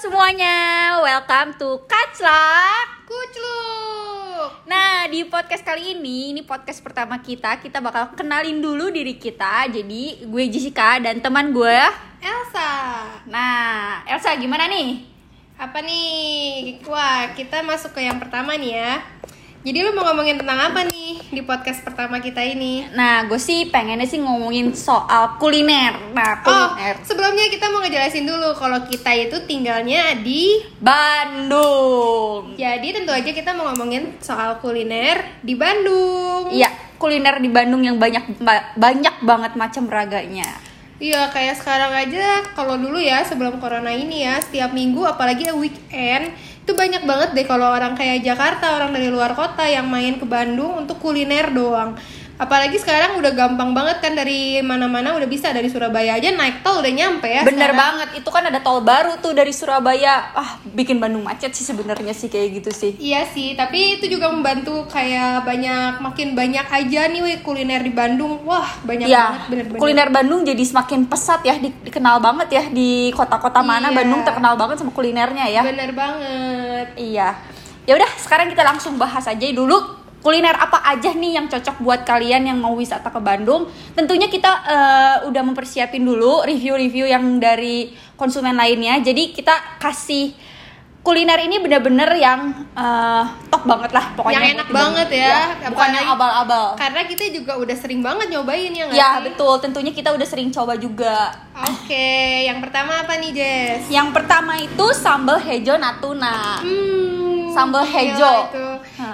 semuanya, 0.00 0.96
welcome 1.04 1.52
to 1.60 1.76
Kaclak 1.84 3.04
Kucluk. 3.04 4.64
Nah, 4.64 5.04
di 5.12 5.28
podcast 5.28 5.60
kali 5.60 5.92
ini, 5.92 6.32
ini 6.32 6.40
podcast 6.40 6.80
pertama 6.80 7.20
kita 7.20 7.60
Kita 7.60 7.84
bakal 7.84 8.16
kenalin 8.16 8.64
dulu 8.64 8.88
diri 8.88 9.20
kita 9.20 9.68
Jadi, 9.68 10.24
gue 10.24 10.44
Jessica 10.48 10.96
dan 11.04 11.20
teman 11.20 11.52
gue 11.52 11.76
Elsa. 12.16 12.72
Nah, 13.28 14.00
Elsa 14.08 14.32
gimana 14.40 14.72
nih? 14.72 15.04
Apa 15.60 15.84
nih? 15.84 16.80
Wah, 16.88 17.36
kita 17.36 17.60
masuk 17.60 17.92
ke 17.92 18.00
yang 18.00 18.16
pertama 18.16 18.56
nih 18.56 18.80
ya. 18.80 19.04
Jadi 19.60 19.84
lu 19.84 19.92
mau 19.92 20.08
ngomongin 20.08 20.40
tentang 20.40 20.56
apa 20.56 20.88
nih 20.88 21.20
di 21.20 21.44
podcast 21.44 21.84
pertama 21.84 22.16
kita 22.16 22.40
ini? 22.40 22.88
Nah, 22.90 23.28
gue 23.28 23.36
sih 23.36 23.68
pengennya 23.68 24.08
sih 24.08 24.16
ngomongin 24.16 24.72
soal 24.72 25.36
kuliner 25.36 26.00
Nah, 26.16 26.40
Oh, 26.40 26.40
kuliner 26.72 26.96
sebelumnya 27.04 27.44
kita 27.46 27.68
mau 27.68 27.84
ngejelasin 27.84 28.24
dulu 28.24 28.56
kalau 28.56 28.80
kita 28.88 29.12
itu 29.12 29.36
tinggalnya 29.44 30.16
di 30.16 30.64
Bandung 30.80 32.56
Jadi 32.56 32.88
tentu 32.90 33.12
aja 33.12 33.28
kita 33.28 33.52
mau 33.52 33.68
ngomongin 33.68 34.16
soal 34.18 34.56
kuliner 34.58 35.44
di 35.44 35.52
Bandung. 35.52 36.48
Iya, 36.48 36.72
kuliner 36.96 37.36
di 37.36 37.52
Bandung 37.52 37.84
yang 37.84 38.00
banyak 38.00 38.40
ba- 38.40 38.72
banyak 38.74 39.20
banget 39.20 39.52
macam 39.54 39.84
raganya 39.86 40.48
Iya, 40.96 41.28
kayak 41.28 41.56
sekarang 41.56 41.92
aja 41.92 42.44
kalau 42.52 42.76
dulu 42.76 42.96
ya 42.96 43.24
sebelum 43.24 43.56
corona 43.56 43.88
ini 43.88 44.20
ya, 44.20 44.36
setiap 44.36 44.68
minggu 44.70 45.00
apalagi 45.00 45.48
weekend 45.50 46.28
itu 46.60 46.72
banyak 46.76 47.02
banget 47.08 47.28
deh 47.34 47.46
kalau 47.48 47.72
orang 47.72 47.96
kayak 47.96 48.22
Jakarta, 48.22 48.76
orang 48.76 48.92
dari 48.92 49.08
luar 49.08 49.32
kota 49.34 49.64
yang 49.66 49.88
main 49.88 50.20
ke 50.20 50.26
Bandung 50.28 50.84
untuk 50.84 51.00
kuliner 51.00 51.50
doang. 51.50 51.96
Apalagi 52.40 52.74
sekarang 52.74 53.14
udah 53.14 53.30
gampang 53.30 53.70
banget 53.70 54.00
kan 54.00 54.12
dari 54.12 54.40
mana-mana 54.60 55.12
udah 55.12 55.28
bisa 55.28 55.52
dari 55.52 55.68
Surabaya 55.68 56.16
aja 56.16 56.32
naik 56.32 56.64
tol 56.64 56.80
udah 56.80 56.88
nyampe 56.88 57.28
ya. 57.28 57.44
Bener 57.44 57.68
sekarang. 57.68 57.76
banget, 57.76 58.08
itu 58.16 58.28
kan 58.28 58.42
ada 58.42 58.58
tol 58.58 58.80
baru 58.80 59.20
tuh 59.20 59.30
dari 59.30 59.52
Surabaya 59.52 60.32
Ah, 60.32 60.56
bikin 60.64 60.96
Bandung 60.96 61.20
macet 61.20 61.52
sih 61.52 61.62
sebenarnya 61.62 62.10
sih 62.10 62.26
kayak 62.26 62.48
gitu 62.56 62.70
sih 62.70 62.92
Iya 62.96 63.26
sih, 63.26 63.52
tapi 63.52 63.98
itu 63.98 64.08
juga 64.08 64.26
membantu 64.26 64.88
kayak 64.88 65.44
banyak 65.44 66.00
makin 66.00 66.32
banyak 66.32 66.64
aja 66.64 67.00
nih 67.06 67.20
weh, 67.20 67.38
kuliner 67.38 67.80
di 67.80 67.92
Bandung. 67.92 68.40
Wah, 68.42 68.72
banyak 68.80 69.04
Iya, 69.04 69.20
banget 69.28 69.42
bener-bener. 69.46 69.78
kuliner 69.78 70.08
Bandung 70.08 70.40
jadi 70.42 70.62
semakin 70.62 71.00
pesat 71.04 71.40
ya, 71.42 71.54
di- 71.54 71.76
dikenal 71.82 72.18
banget 72.18 72.48
ya 72.50 72.64
di 72.66 73.12
kota-kota 73.12 73.60
mana 73.60 73.92
Iya. 73.92 73.96
Bandung 73.96 74.22
terkenal 74.22 74.56
banget 74.56 74.80
sama 74.80 74.90
kulinernya 74.90 75.44
ya. 75.46 75.60
Bener 75.60 75.92
banget. 75.92 76.86
Iya. 76.96 77.36
Ya 77.84 77.96
udah, 77.96 78.10
sekarang 78.16 78.48
kita 78.48 78.62
langsung 78.62 78.96
bahas 78.96 79.24
aja 79.24 79.44
dulu 79.50 79.99
kuliner 80.20 80.52
apa 80.52 80.84
aja 80.84 81.10
nih 81.10 81.32
yang 81.34 81.46
cocok 81.46 81.80
buat 81.80 82.00
kalian 82.02 82.44
yang 82.44 82.58
mau 82.58 82.72
wisata 82.72 83.08
ke 83.08 83.18
Bandung. 83.18 83.64
Tentunya 83.92 84.28
kita 84.28 84.52
eh, 84.62 85.16
udah 85.24 85.42
mempersiapin 85.42 86.00
dulu 86.00 86.44
review-review 86.44 87.06
yang 87.06 87.24
dari 87.36 87.88
konsumen 88.14 88.52
lainnya. 88.52 89.00
Jadi 89.00 89.32
kita 89.32 89.80
kasih 89.80 90.36
kuliner 91.00 91.40
ini 91.40 91.56
bener-bener 91.56 92.12
yang 92.14 92.40
eh, 92.70 93.24
top 93.48 93.64
banget 93.64 93.90
lah 93.90 94.12
pokoknya. 94.12 94.36
Yang 94.36 94.48
enak 94.54 94.68
banget 94.68 95.08
ya. 95.08 95.24
Iya, 95.56 95.68
bukan 95.72 95.90
yang 95.96 96.08
abal-abal. 96.12 96.66
Karena 96.76 97.00
kita 97.02 97.24
juga 97.32 97.52
udah 97.56 97.76
sering 97.76 98.00
banget 98.00 98.28
nyobain 98.28 98.68
ya 98.70 98.84
nggak 98.86 98.94
Ya 98.94 99.08
sih? 99.16 99.24
betul, 99.24 99.54
tentunya 99.64 99.92
kita 99.96 100.12
udah 100.12 100.26
sering 100.28 100.52
coba 100.52 100.76
juga. 100.76 101.32
Oke, 101.56 102.12
yang 102.44 102.60
pertama 102.60 103.00
apa 103.00 103.16
nih 103.16 103.32
Jess? 103.32 103.88
Yang 103.88 104.12
pertama 104.12 104.60
itu 104.60 104.84
sambal 104.92 105.40
hejo 105.40 105.74
natuna. 105.74 106.60
Hmm, 106.60 107.48
Sambal 107.50 107.82
hejo. 107.82 108.32
itu. 108.46 108.66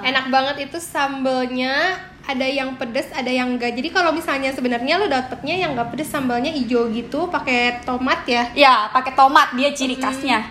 Enak 0.07 0.31
banget 0.31 0.71
itu 0.71 0.79
sambelnya 0.79 1.99
ada 2.27 2.47
yang 2.47 2.79
pedes, 2.79 3.11
ada 3.11 3.27
yang 3.27 3.59
enggak. 3.59 3.75
Jadi 3.75 3.91
kalau 3.91 4.15
misalnya 4.15 4.55
sebenarnya 4.55 5.03
lo 5.03 5.11
dapetnya 5.11 5.67
yang 5.67 5.75
enggak 5.75 5.95
pedes 5.95 6.11
sambalnya 6.11 6.55
hijau 6.55 6.87
gitu, 6.95 7.27
pakai 7.27 7.83
tomat 7.83 8.23
ya. 8.27 8.47
Ya, 8.55 8.87
pakai 8.95 9.19
tomat 9.19 9.55
dia 9.59 9.75
ciri 9.75 9.99
khasnya. 9.99 10.47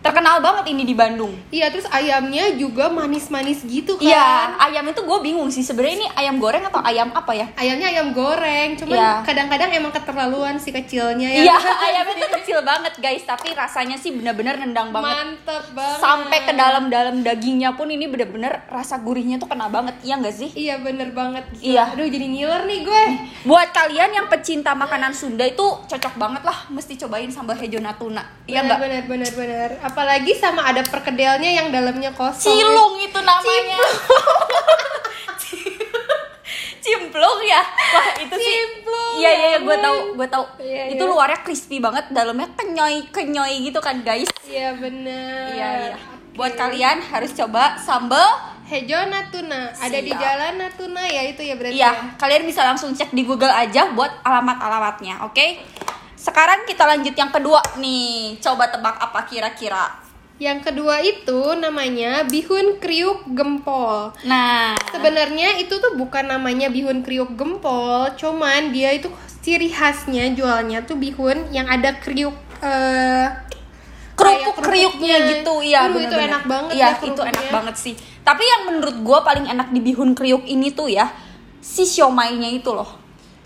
Terkenal 0.00 0.40
banget 0.40 0.72
ini 0.72 0.88
di 0.88 0.96
Bandung. 0.96 1.36
Iya, 1.52 1.68
terus 1.68 1.84
ayamnya 1.92 2.56
juga 2.56 2.88
manis-manis 2.88 3.60
gitu 3.68 4.00
kan. 4.00 4.08
Iya, 4.08 4.56
ayam 4.56 4.88
itu 4.88 5.04
gue 5.04 5.18
bingung 5.20 5.52
sih 5.52 5.60
sebenarnya 5.60 5.96
ini 6.00 6.08
ayam 6.16 6.40
goreng 6.40 6.64
atau 6.64 6.80
ayam 6.80 7.12
apa 7.12 7.36
ya? 7.36 7.52
Ayamnya 7.52 7.92
ayam 7.92 8.16
goreng, 8.16 8.80
cuman 8.80 8.96
Iya. 8.96 9.12
kadang-kadang 9.28 9.68
emang 9.76 9.92
keterlaluan 9.92 10.56
si 10.56 10.72
kecilnya 10.72 11.28
ya. 11.28 11.52
Iya, 11.52 11.56
ayamnya 11.92 12.16
itu 12.16 12.28
kecil 12.40 12.64
banget 12.64 12.96
guys, 12.96 13.28
tapi 13.28 13.52
rasanya 13.52 14.00
sih 14.00 14.16
bener-bener 14.16 14.56
nendang 14.56 14.88
banget. 14.88 15.36
Mantep 15.36 15.64
banget. 15.76 16.00
Sampai 16.00 16.38
ke 16.48 16.52
dalam-dalam 16.56 17.20
dagingnya 17.20 17.76
pun 17.76 17.92
ini 17.92 18.08
bener-bener 18.08 18.64
rasa 18.72 18.96
gurihnya 18.96 19.36
tuh 19.36 19.52
kena 19.52 19.68
banget, 19.68 20.00
iya 20.00 20.16
nggak 20.16 20.32
sih? 20.32 20.48
Iya 20.56 20.80
bener 20.80 21.12
banget. 21.12 21.44
Gila. 21.60 21.60
Iya. 21.60 21.84
Aduh 21.92 22.08
jadi 22.08 22.24
ngiler 22.24 22.62
nih 22.64 22.80
gue. 22.88 23.02
Buat 23.44 23.68
kalian 23.76 24.16
yang 24.16 24.26
pecinta 24.32 24.72
makanan 24.72 25.12
Sunda 25.12 25.44
itu 25.44 25.60
cocok 25.60 26.16
banget 26.16 26.40
lah, 26.40 26.72
mesti 26.72 26.96
cobain 26.96 27.28
sambal 27.28 27.60
hejo 27.60 27.84
natuna. 27.84 28.24
Iya 28.48 28.64
nggak? 28.64 28.78
bener 28.80 29.02
bener 29.04 29.32
bener. 29.36 29.70
Apalagi 29.90 30.32
sama 30.38 30.62
ada 30.70 30.86
perkedelnya 30.86 31.50
yang 31.50 31.74
dalamnya 31.74 32.14
kosong. 32.14 32.54
Cilung 32.54 32.94
itu 33.02 33.18
namanya. 33.18 33.78
Cimplung 36.80 37.40
ya. 37.44 37.62
Wah, 37.66 38.08
itu 38.16 38.34
sih. 38.40 38.54
Cimplung, 38.56 39.14
Iya 39.20 39.30
iya 39.30 39.46
ya 39.52 39.58
gue 39.60 39.76
tahu, 39.76 39.98
gue 40.16 40.28
tahu. 40.30 40.44
Iya, 40.64 40.82
itu 40.96 41.04
iya. 41.04 41.12
luarnya 41.12 41.38
crispy 41.44 41.76
banget, 41.76 42.08
dalamnya 42.08 42.48
kenyoy-kenyoy 42.56 43.54
gitu 43.68 43.78
kan, 43.84 44.00
guys. 44.00 44.30
Iya 44.48 44.74
bener. 44.80 45.44
Iya 45.52 45.68
iya. 45.92 45.96
Buat 46.32 46.56
kalian 46.56 47.04
harus 47.04 47.36
coba 47.36 47.76
sambal 47.76 48.24
Hejo 48.70 49.02
Natuna 49.10 49.74
ada 49.74 49.98
di. 49.98 50.14
Jalan 50.14 50.54
Natuna 50.62 51.02
ya 51.10 51.22
itu 51.26 51.42
ya 51.42 51.54
berarti. 51.58 51.74
Iya, 51.74 51.90
ya? 51.90 52.02
kalian 52.16 52.42
bisa 52.46 52.62
langsung 52.62 52.94
cek 52.94 53.10
di 53.10 53.26
Google 53.26 53.50
aja 53.50 53.90
buat 53.92 54.22
alamat-alamatnya, 54.22 55.26
oke? 55.26 55.46
Sekarang 56.20 56.68
kita 56.68 56.84
lanjut 56.84 57.16
yang 57.16 57.32
kedua 57.32 57.64
nih. 57.80 58.36
Coba 58.44 58.68
tebak 58.68 59.00
apa 59.00 59.24
kira-kira? 59.24 59.88
Yang 60.36 60.72
kedua 60.72 61.00
itu 61.00 61.56
namanya 61.56 62.28
bihun 62.28 62.76
kriuk 62.76 63.24
gempol. 63.32 64.12
Nah, 64.28 64.76
Sebenarnya 64.92 65.56
itu 65.60 65.80
tuh 65.80 65.96
bukan 65.96 66.28
namanya 66.28 66.68
bihun 66.68 67.00
kriuk 67.04 67.36
gempol, 67.36 68.08
cuman 68.16 68.72
dia 68.72 68.92
itu 68.96 69.08
ciri 69.40 69.72
khasnya 69.72 70.32
jualnya 70.36 70.84
tuh 70.84 71.00
bihun 71.00 71.48
yang 71.52 71.64
ada 71.64 71.96
kriuk 71.96 72.36
eh 72.60 73.28
kerupuk 74.12 74.60
kriuknya 74.60 75.16
gitu 75.32 75.64
iya 75.64 75.88
Aduh, 75.88 75.96
itu 75.96 76.12
bener-bener. 76.12 76.28
enak 76.28 76.42
banget 76.44 76.72
iya 76.76 76.88
ya 76.92 77.08
itu 77.08 77.22
enak 77.24 77.46
banget 77.48 77.74
sih 77.80 77.94
tapi 78.20 78.44
yang 78.44 78.62
menurut 78.68 78.96
gua 79.00 79.24
paling 79.24 79.48
enak 79.48 79.72
di 79.72 79.80
bihun 79.80 80.12
kriuk 80.12 80.44
ini 80.44 80.76
tuh 80.76 80.92
ya 80.92 81.08
si 81.64 81.88
siomainya 81.88 82.52
itu 82.52 82.68
loh 82.68 82.99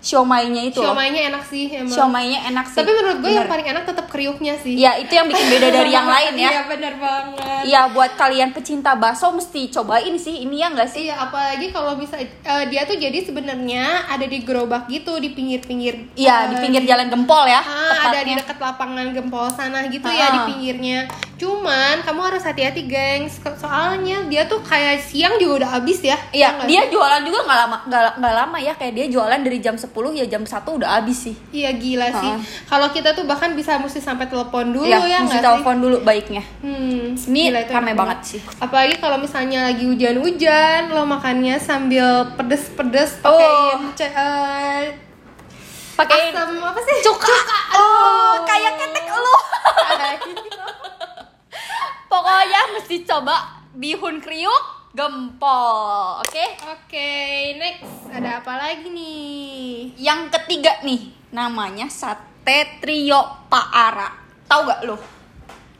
siomainya 0.05 0.61
itu 0.63 0.77
loh 0.77 0.93
Siomainya 0.93 1.21
enak 1.27 1.43
sih 1.43 1.65
emang. 1.67 1.89
siomainya 1.89 2.39
enak 2.45 2.65
sih 2.67 2.77
Tapi 2.77 2.91
menurut 2.93 3.17
gue 3.19 3.31
yang 3.33 3.49
paling 3.49 3.67
enak 3.67 3.83
tetap 3.83 4.05
kriuknya 4.05 4.53
sih. 4.55 4.77
ya 4.77 4.93
itu 4.95 5.09
yang 5.09 5.25
bikin 5.25 5.45
beda 5.49 5.67
dari 5.71 5.89
yang 5.89 6.05
lain 6.05 6.33
ya 6.35 6.51
Iya 6.53 6.61
bener 6.69 6.93
banget. 6.95 7.61
Iya 7.65 7.81
buat 7.89 8.11
kalian 8.13 8.49
pecinta 8.51 8.93
bakso 8.93 9.33
mesti 9.33 9.65
cobain 9.67 10.13
sih 10.15 10.45
ini 10.45 10.61
ya 10.61 10.69
enggak 10.69 10.87
sih 10.87 11.09
Iya, 11.09 11.17
apalagi 11.19 11.73
kalau 11.73 11.97
bisa 11.97 12.15
eh, 12.15 12.29
dia 12.67 12.85
tuh 12.85 12.95
jadi 12.95 13.17
sebenarnya 13.19 13.83
ada 14.07 14.23
di 14.23 14.37
gerobak 14.39 14.85
gitu 14.87 15.17
di 15.17 15.31
pinggir-pinggir. 15.31 16.13
Iya 16.13 16.47
di 16.47 16.55
eh, 16.55 16.61
pinggir 16.61 16.85
jalan 16.85 17.09
gempol 17.09 17.43
ya 17.43 17.59
Ah, 17.59 18.07
ada 18.07 18.21
di 18.21 18.31
dekat 18.31 18.57
lapangan 18.57 19.09
gempol 19.09 19.49
sana 19.49 19.87
gitu 19.87 20.05
ya 20.05 20.21
Ah. 20.23 20.31
di 20.31 20.39
pinggirnya. 20.47 21.09
Cuman 21.35 21.99
kamu 21.99 22.21
harus 22.23 22.41
hati-hati, 22.41 22.83
gengs. 22.83 23.37
Soalnya 23.55 24.23
dia 24.25 24.45
tuh 24.45 24.59
kayak 24.59 25.01
siang 25.01 25.35
juga 25.35 25.61
udah 25.61 25.69
habis 25.73 25.99
ya. 25.99 26.15
Iya, 26.29 26.55
nggak 26.55 26.67
dia 26.67 26.81
sih? 26.81 26.89
jualan 26.89 27.21
juga 27.21 27.39
nggak 27.43 27.59
lama 27.59 27.77
nggak 28.15 28.33
lama 28.35 28.57
ya 28.57 28.73
kayak 28.73 28.93
dia 28.93 29.05
jualan 29.09 29.39
dari 29.39 29.59
jam 29.59 29.75
10 29.75 29.91
ya 30.13 30.25
jam 30.25 30.41
1 30.41 30.55
udah 30.71 30.89
habis 30.95 31.17
sih. 31.21 31.35
Iya 31.51 31.71
gila 31.73 32.07
sih. 32.09 32.31
Ah. 32.31 32.39
Kalau 32.65 32.87
kita 32.89 33.11
tuh 33.11 33.23
bahkan 33.23 33.51
bisa 33.51 33.75
mesti 33.75 33.99
sampai 33.99 34.25
telepon 34.25 34.71
dulu 34.71 34.87
Iya, 34.87 35.03
ya 35.05 35.17
mesti 35.21 35.37
sih? 35.37 35.43
telepon 35.43 35.75
dulu 35.77 35.97
baiknya. 36.01 36.43
Hmm, 36.59 37.13
Ini 37.13 37.41
gila, 37.49 37.59
itu 37.61 37.71
rame 37.73 37.91
banget 37.93 38.19
sih. 38.23 38.39
Apalagi 38.55 38.95
kalau 38.95 39.17
misalnya 39.17 39.59
lagi 39.65 39.83
hujan-hujan, 39.83 40.87
lo 40.89 41.03
makannya 41.03 41.59
sambil 41.59 42.31
pedes-pedes 42.33 43.19
pakai 43.19 43.43
Oh. 43.43 43.83
eh, 43.91 44.83
Pakai 45.95 46.27
asam 46.29 46.59
apa 46.59 46.79
sih? 46.81 46.97
cuka. 47.01 47.35
Oh, 47.73 48.35
kayak 48.43 48.73
ketek 48.77 49.05
lu. 49.09 49.35
Pokoknya 52.15 52.61
mesti 52.71 53.03
coba 53.03 53.35
bihun 53.75 54.23
kriuk 54.23 54.63
gempol, 54.95 56.23
oke? 56.23 56.45
Oke, 56.63 57.11
next 57.59 58.07
ada 58.07 58.39
apa 58.39 58.55
lagi 58.55 58.87
nih? 58.87 59.91
Yang 59.99 60.31
ketiga 60.31 60.79
nih, 60.87 61.11
namanya 61.35 61.91
sate 61.91 62.79
trio 62.79 63.19
Pak 63.51 63.67
Ara. 63.67 64.07
Tahu 64.47 64.61
gak 64.63 64.79
lo? 64.87 64.95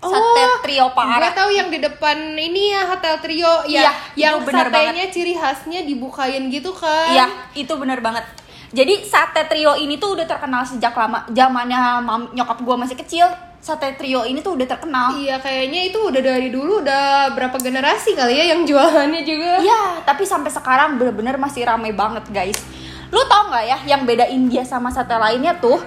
Sate 0.03 0.43
trio 0.67 0.91
Pak 0.91 1.05
Ara. 1.07 1.23
Gue 1.23 1.39
tahu 1.39 1.49
yang 1.55 1.71
di 1.71 1.79
depan 1.79 2.35
ini 2.35 2.75
ya 2.75 2.83
Hotel 2.83 3.15
Trio 3.23 3.63
Iya, 3.63 3.87
ya, 3.87 3.91
yang 4.19 4.43
itu 4.43 4.51
bener 4.51 4.67
satenya 4.67 5.05
ciri 5.07 5.33
khasnya 5.39 5.87
dibukain 5.87 6.51
gitu 6.51 6.75
kan? 6.75 7.15
Iya, 7.15 7.27
itu 7.55 7.71
bener 7.79 8.03
banget. 8.03 8.27
Jadi 8.75 9.07
sate 9.07 9.47
trio 9.47 9.79
ini 9.79 9.95
tuh 9.95 10.19
udah 10.19 10.27
terkenal 10.27 10.67
sejak 10.67 10.91
lama. 10.91 11.23
Zamannya 11.31 12.03
mam- 12.03 12.35
nyokap 12.35 12.59
gua 12.59 12.75
masih 12.75 12.99
kecil, 12.99 13.23
sate 13.65 13.97
trio 13.97 14.21
ini 14.21 14.45
tuh 14.45 14.53
udah 14.53 14.67
terkenal. 14.69 15.17
Iya, 15.17 15.41
kayaknya 15.41 15.89
itu 15.89 15.97
udah 15.97 16.21
dari 16.21 16.53
dulu 16.53 16.85
udah 16.85 17.33
berapa 17.33 17.57
generasi 17.57 18.13
kali 18.13 18.37
ya 18.37 18.53
yang 18.53 18.61
jualannya 18.61 19.25
juga. 19.25 19.57
Iya, 19.57 20.05
tapi 20.05 20.21
sampai 20.21 20.53
sekarang 20.53 21.01
bener-bener 21.01 21.33
masih 21.35 21.65
ramai 21.65 21.89
banget 21.89 22.29
guys. 22.29 22.61
Lu 23.09 23.25
tau 23.25 23.49
nggak 23.49 23.65
ya 23.65 23.77
yang 23.89 24.05
bedain 24.05 24.45
dia 24.45 24.61
sama 24.61 24.93
sate 24.93 25.17
lainnya 25.17 25.57
tuh 25.57 25.81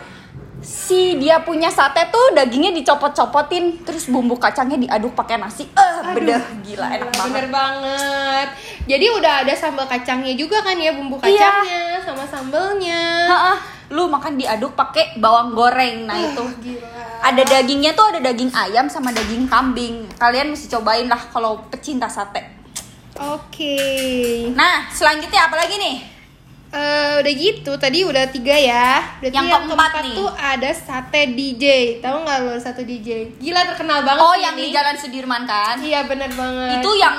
si 0.58 1.14
dia 1.22 1.38
punya 1.38 1.70
sate 1.70 2.10
tuh 2.10 2.34
dagingnya 2.34 2.74
dicopot-copotin 2.74 3.86
terus 3.86 4.10
bumbu 4.10 4.34
kacangnya 4.34 4.74
diaduk 4.74 5.14
pakai 5.14 5.38
nasi 5.38 5.70
eh 5.70 5.94
bedah 6.18 6.42
gila 6.66 6.82
enak 6.98 7.14
banget 7.14 7.30
Bener 7.30 7.46
banget. 7.46 8.48
Jadi 8.90 9.06
udah 9.06 9.46
ada 9.46 9.54
sambal 9.54 9.86
kacangnya 9.86 10.34
juga 10.34 10.58
kan 10.66 10.74
ya 10.74 10.90
bumbu 10.90 11.14
Iya. 11.22 11.30
kacangnya 11.30 11.82
sama 12.02 12.24
sambelnya. 12.26 13.02
Ha-ha, 13.30 13.54
lu 13.88 14.04
makan 14.06 14.36
diaduk 14.36 14.72
pakai 14.72 15.16
bawang 15.16 15.52
goreng 15.52 16.04
nah 16.04 16.14
itu 16.14 16.44
Gila. 16.60 17.24
ada 17.24 17.42
dagingnya 17.42 17.92
tuh 17.92 18.08
ada 18.08 18.20
daging 18.22 18.52
ayam 18.52 18.86
sama 18.86 19.10
daging 19.10 19.48
kambing 19.48 20.04
kalian 20.16 20.52
mesti 20.52 20.68
cobain 20.68 21.06
lah 21.06 21.20
kalau 21.28 21.64
pecinta 21.68 22.04
sate 22.06 22.44
Oke. 23.18 23.76
nah 24.52 24.86
selanjutnya 24.88 25.48
apa 25.48 25.56
lagi 25.56 25.76
nih 25.76 25.98
Eh, 26.68 27.24
udah 27.24 27.32
gitu 27.32 27.72
tadi 27.80 28.04
udah 28.04 28.28
tiga 28.28 28.52
ya. 28.52 29.00
Berarti 29.24 29.32
Yang 29.32 29.48
keempat 29.64 29.92
nih. 30.04 30.16
tuh 30.20 30.28
ada 30.36 30.68
sate 30.68 31.32
DJ. 31.32 31.64
Tahu 32.04 32.16
nggak 32.28 32.38
lo 32.44 32.60
sate 32.60 32.84
DJ? 32.84 33.40
Gila 33.40 33.64
terkenal 33.64 34.04
banget. 34.04 34.20
oh 34.20 34.36
sih 34.36 34.44
yang 34.44 34.52
ini. 34.52 34.68
di 34.68 34.76
Jalan 34.76 34.96
Sudirman 35.00 35.42
kan 35.48 35.80
Iya 35.80 36.04
bener 36.04 36.28
banget. 36.28 36.84
itu 36.84 36.90
yang 36.92 37.16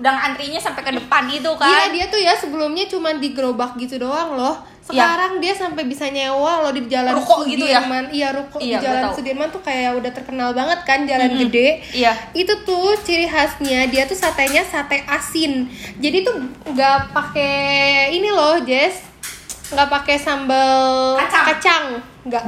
udah 0.00 0.12
antrinya 0.24 0.56
sampai 0.56 0.80
ke 0.80 0.92
depan 0.96 1.28
itu 1.28 1.44
Gila 1.46 1.60
kan 1.60 1.92
dia 1.92 2.08
tuh 2.08 2.16
ya 2.16 2.32
sebelumnya 2.32 2.88
cuma 2.88 3.12
di 3.12 3.30
gerobak 3.30 3.76
gitu 3.76 4.00
doang 4.00 4.32
loh. 4.32 4.56
Sekarang 4.80 5.38
dia 5.38 5.52
sampai 5.52 5.84
bisa 5.84 6.08
nyewa 6.08 6.66
loh 6.66 6.72
di 6.72 6.82
jalan 6.84 7.12
Iya. 7.12 7.20
Ruko 7.20 7.34
gitu 7.44 7.62
ya? 7.62 7.78
Sudirman. 7.78 8.04
Iya 8.10 8.28
ruko 8.32 8.56
Iya, 8.58 8.64
di 8.66 8.82
jalan. 8.82 9.02
Sudirman 9.12 9.48
tuh 9.48 9.60
kayak 9.60 9.90
udah 9.94 10.10
terkenal 10.10 10.50
banget 10.50 10.78
kan 10.82 11.04
jalan 11.04 11.30
Mm-mm. 11.30 11.40
gede. 11.46 11.68
Iya. 11.92 12.12
Itu 12.32 12.64
tuh 12.64 12.96
ciri 12.98 13.28
khasnya 13.28 13.86
dia 13.86 14.02
tuh 14.04 14.16
satenya 14.16 14.64
sate 14.64 15.04
asin. 15.04 15.68
Jadi 15.96 16.24
tuh 16.24 16.34
nggak 16.66 17.12
pakai 17.12 17.54
ini 18.10 18.32
loh 18.32 18.58
Jess, 18.64 19.04
nggak 19.70 19.88
pakai 19.92 20.16
sambal 20.18 21.20
Kacang. 21.22 22.02
nggak. 22.26 22.44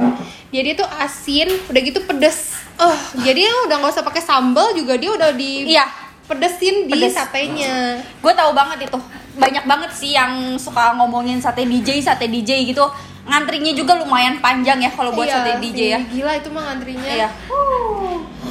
Jadi 0.51 0.69
tuh 0.75 0.85
asin, 0.99 1.47
udah 1.65 1.81
gitu 1.81 2.03
pedes. 2.03 2.59
Oh, 2.75 2.97
jadi 3.21 3.45
udah 3.65 3.77
nggak 3.77 3.93
usah 3.93 4.03
pakai 4.03 4.19
sambal 4.19 4.73
juga 4.73 4.97
dia 4.97 5.13
udah 5.13 5.31
di 5.31 5.69
iya 5.69 5.85
pedesin 6.23 6.87
di 6.87 6.93
Pedes. 6.95 7.13
satenya. 7.13 7.99
gue 7.99 8.33
tahu 8.33 8.51
banget 8.55 8.87
itu 8.87 8.99
banyak 9.35 9.65
banget 9.65 9.91
sih 9.91 10.15
yang 10.15 10.55
suka 10.55 10.95
ngomongin 10.95 11.41
sate 11.41 11.65
DJ 11.65 11.99
sate 11.99 12.29
DJ 12.29 12.69
gitu 12.69 12.85
ngantrinya 13.23 13.71
juga 13.71 13.95
lumayan 13.95 14.39
panjang 14.43 14.83
ya 14.83 14.91
kalau 14.91 15.15
buat 15.15 15.27
Iya 15.27 15.35
sate 15.39 15.51
DJ 15.63 15.79
sih, 15.79 15.87
ya 15.95 15.99
Gila 16.11 16.33
itu 16.43 16.49
mah 16.51 16.63
ngantrinya. 16.67 17.07
Iya. 17.07 17.29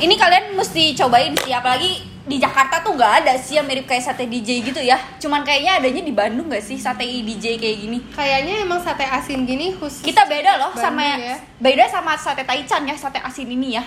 Ini 0.01 0.15
kalian 0.17 0.57
mesti 0.57 0.97
cobain 0.97 1.37
sih, 1.45 1.53
apalagi 1.53 2.09
di 2.23 2.39
Jakarta 2.39 2.81
tuh 2.81 2.97
nggak 2.97 3.13
ada 3.23 3.35
sih 3.37 3.61
yang 3.61 3.69
mirip 3.69 3.85
kayak 3.85 4.01
sate 4.01 4.25
DJ 4.25 4.65
gitu 4.65 4.81
ya. 4.81 4.97
Cuman 5.21 5.45
kayaknya 5.45 5.77
adanya 5.77 6.03
di 6.03 6.13
Bandung 6.15 6.49
nggak 6.49 6.65
sih 6.65 6.81
sate 6.81 7.05
DJ 7.05 7.61
kayak 7.61 7.77
gini? 7.85 7.99
Kayaknya 8.17 8.65
emang 8.65 8.81
sate 8.81 9.05
asin 9.05 9.45
gini 9.45 9.77
khusus. 9.77 10.01
Kita 10.01 10.25
beda 10.25 10.57
loh 10.57 10.73
Bandung 10.73 10.89
sama 10.89 11.03
ya. 11.21 11.37
beda 11.61 11.85
sama 11.93 12.17
sate 12.17 12.43
Taichan 12.49 12.89
ya, 12.89 12.97
sate 12.97 13.21
asin 13.21 13.53
ini 13.53 13.77
ya. 13.77 13.85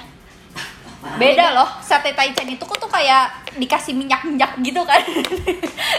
Beda 1.16 1.54
loh, 1.54 1.70
sate 1.80 2.12
Taichan 2.12 2.50
itu 2.50 2.66
tuh 2.66 2.90
kayak 2.90 3.30
dikasih 3.56 3.94
minyak-minyak 3.94 4.58
gitu 4.60 4.82
kan. 4.84 5.00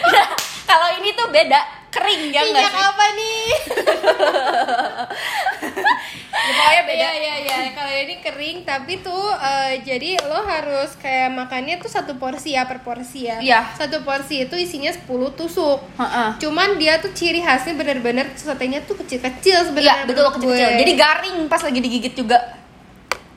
Nah, 0.06 0.26
kalau 0.70 0.88
ini 0.98 1.14
tuh 1.14 1.30
beda, 1.30 1.60
kering 1.88 2.28
ya 2.28 2.42
Minyak 2.44 2.72
sih? 2.74 2.82
apa 2.84 3.06
nih? 3.14 3.44
Ya, 6.36 6.52
pokoknya 6.52 6.82
beda. 6.84 6.94
Iya 6.94 7.10
iya 7.16 7.34
iya. 7.42 7.58
Kalau 7.74 7.94
ini 7.96 8.14
kering 8.20 8.58
tapi 8.62 9.00
tuh 9.00 9.24
eh, 9.34 9.82
jadi 9.82 10.20
lo 10.30 10.44
harus 10.44 10.94
kayak 10.94 11.32
makannya 11.32 11.80
tuh 11.80 11.90
satu 11.90 12.14
porsi 12.20 12.54
ya 12.54 12.68
per 12.68 12.84
porsi 12.86 13.26
ya. 13.26 13.40
Iya. 13.42 13.60
Satu 13.74 14.04
porsi 14.06 14.46
itu 14.46 14.54
isinya 14.54 14.92
10 14.92 15.08
tusuk. 15.34 15.80
Heeh. 15.98 16.28
Cuman 16.38 16.76
dia 16.78 17.00
tuh 17.02 17.10
ciri 17.10 17.42
khasnya 17.42 17.74
bener-bener 17.74 18.30
satenya 18.36 18.84
tuh 18.84 18.94
kecil-kecil 18.94 19.58
Iya 19.58 19.66
sebenarnya. 19.66 20.06
betul 20.06 20.22
menurut 20.22 20.34
kecil-kecil. 20.38 20.70
Jadi 20.86 20.92
garing 20.94 21.36
pas 21.48 21.62
lagi 21.64 21.78
digigit 21.80 22.14
juga. 22.14 22.38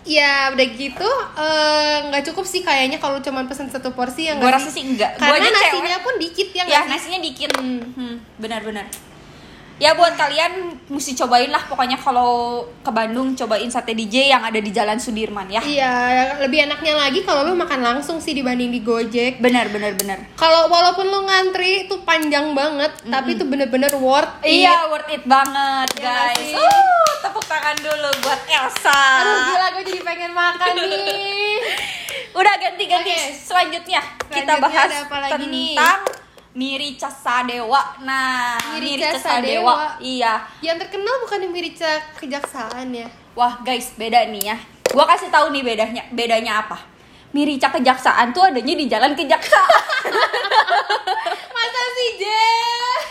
Ya 0.09 0.49
udah 0.49 0.67
gitu 0.73 1.09
eh, 1.37 1.97
nggak 2.09 2.23
cukup 2.25 2.41
sih 2.43 2.61
kayaknya 2.61 2.97
kalau 2.97 3.21
cuma 3.21 3.45
pesen 3.45 3.69
satu 3.69 3.93
porsi 3.93 4.25
yang 4.25 4.41
Gue 4.41 4.49
rasa 4.49 4.67
sih 4.67 4.81
enggak. 4.81 5.13
Gua 5.15 5.29
Karena 5.29 5.45
aja 5.45 5.49
cewek. 5.53 5.69
nasinya 5.69 5.97
pun 6.01 6.13
dikit 6.17 6.47
ya 6.49 6.63
ya 6.65 6.81
sih? 6.81 6.89
nasinya 6.89 7.19
dikit 7.21 7.49
hmm, 7.53 8.13
benar-benar 8.37 8.89
ya 9.79 9.91
buat 9.93 10.11
kalian 10.13 10.51
mesti 10.85 11.15
cobain 11.15 11.47
lah 11.47 11.63
pokoknya 11.63 11.95
kalau 11.95 12.29
ke 12.77 12.89
Bandung 12.89 13.31
cobain 13.33 13.65
sate 13.65 13.91
DJ 13.91 14.27
yang 14.27 14.43
ada 14.43 14.57
di 14.57 14.69
Jalan 14.69 14.97
Sudirman 14.97 15.47
ya 15.47 15.59
Iya, 15.59 15.93
lebih 16.37 16.65
enaknya 16.65 16.93
lagi 16.93 17.23
kalau 17.23 17.43
lu 17.43 17.55
makan 17.55 17.79
langsung 17.79 18.17
sih 18.17 18.33
dibanding 18.33 18.69
di 18.69 18.79
Gojek. 18.79 19.39
benar 19.39 19.67
benar 19.67 19.95
benar 19.95 20.19
Kalau 20.35 20.67
walaupun 20.67 21.05
lu 21.05 21.23
ngantri 21.23 21.85
itu 21.85 21.95
panjang 22.01 22.51
banget, 22.51 22.91
tapi 23.01 23.33
itu 23.33 23.43
bener-bener 23.43 23.87
worth 23.95 24.41
it. 24.41 24.59
iya 24.61 24.83
worth 24.85 25.07
it 25.07 25.23
banget 25.23 25.87
Iya 25.95 26.03
guys 26.03 26.43
sih? 26.43 26.55
uh, 26.55 26.83
tepuk 27.21 27.45
tangan 27.45 27.75
dulu 27.75 28.09
buat 28.19 28.41
Elsa 28.45 28.99
Aduh 29.17 29.37
gila 29.47 29.67
gue 29.71 29.83
jadi 29.85 30.01
pengen 30.01 30.31
makan 30.33 30.71
nih. 30.75 31.55
udah 32.39 32.53
ganti-ganti 32.57 33.09
Oke. 33.09 33.31
selanjutnya 33.37 34.01
kita 34.27 34.43
Selanjutnya 34.45 34.59
bahas 34.59 34.85
ada 34.85 34.97
apa 35.01 35.17
lagi 35.23 35.45
nih? 35.45 35.75
Mirica 36.57 37.05
Sadewa 37.13 37.77
nah 38.01 38.57
Mirica 38.73 39.13
Mirica, 39.13 39.19
Sadewa. 39.21 39.73
Sadewa 39.73 39.75
iya 40.01 40.33
Yang 40.65 40.77
terkenal 40.87 41.15
bukan 41.21 41.39
di 41.45 41.47
Mirica 41.53 41.91
Kejaksaan 42.17 42.89
ya. 42.89 43.05
Wah 43.37 43.61
guys 43.61 43.93
beda 43.93 44.25
nih 44.27 44.53
ya 44.53 44.57
Gua 44.89 45.05
kasih 45.05 45.29
tahu 45.29 45.53
nih 45.53 45.61
bedanya 45.61 46.01
Bedanya 46.09 46.65
apa 46.65 46.77
Mirica 47.29 47.69
Kejaksaan 47.69 48.33
tuh 48.33 48.41
adanya 48.49 48.73
di 48.73 48.85
jalan 48.89 49.13
Kejaksaan 49.13 49.69
Masa 51.55 51.83
sih, 51.93 52.09
Jess? 52.17 53.03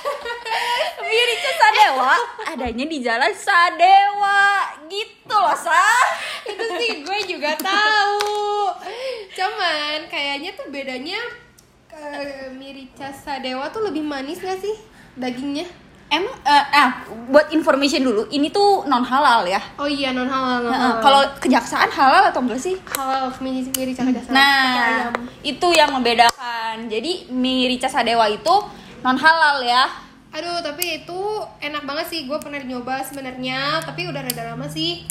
Mirica 0.99 1.50
Sadewa 1.55 2.12
adanya 2.43 2.84
di 2.91 2.99
jalan 2.99 3.31
Sadewa 3.31 4.43
Gitu 4.91 5.31
loh 5.31 5.55
Sa 5.55 5.87
itu 6.49 6.64
sih 6.81 6.93
gue 7.05 7.19
juga 7.29 7.52
tahu. 7.61 8.73
Cuman 9.37 10.08
kayaknya 10.08 10.56
tuh 10.56 10.73
bedanya 10.73 11.20
eh, 12.00 12.49
Mirica 12.50 13.11
Sadewa 13.11 13.69
tuh 13.69 13.83
lebih 13.83 14.03
manis 14.03 14.39
gak 14.39 14.59
sih 14.59 14.75
dagingnya? 15.15 15.67
Emang 16.09 16.33
eh, 16.41 16.65
ah, 16.73 17.05
buat 17.29 17.53
information 17.53 18.00
dulu 18.00 18.25
Ini 18.27 18.49
tuh 18.49 18.89
non 18.89 19.05
halal 19.05 19.45
ya 19.45 19.61
Oh 19.77 19.85
iya 19.85 20.09
non 20.11 20.25
halal 20.25 20.65
non 20.65 20.73
halal. 20.73 21.05
Kalau 21.05 21.21
Kejaksaan 21.37 21.93
halal 21.93 22.33
atau 22.33 22.41
enggak 22.41 22.56
sih? 22.56 22.81
halal 22.89 23.29
Mirica 23.39 23.69
Kejaksaan 24.00 24.33
pakai 24.33 24.33
Nah, 24.33 25.12
ayam. 25.12 25.12
itu 25.43 25.69
yang 25.71 25.93
membedakan. 25.93 26.89
Jadi 26.89 27.29
Mirica 27.29 27.87
Sadewa 27.87 28.25
itu 28.25 28.55
non 28.99 29.17
halal 29.17 29.61
ya. 29.61 29.85
Aduh, 30.29 30.61
tapi 30.61 31.05
itu 31.05 31.21
enak 31.59 31.85
banget 31.85 32.06
sih. 32.06 32.21
Gue 32.25 32.37
pernah 32.37 32.61
nyoba 32.61 33.01
sebenarnya, 33.01 33.81
tapi 33.81 34.09
udah 34.09 34.21
rada 34.23 34.53
lama 34.53 34.65
sih. 34.65 35.05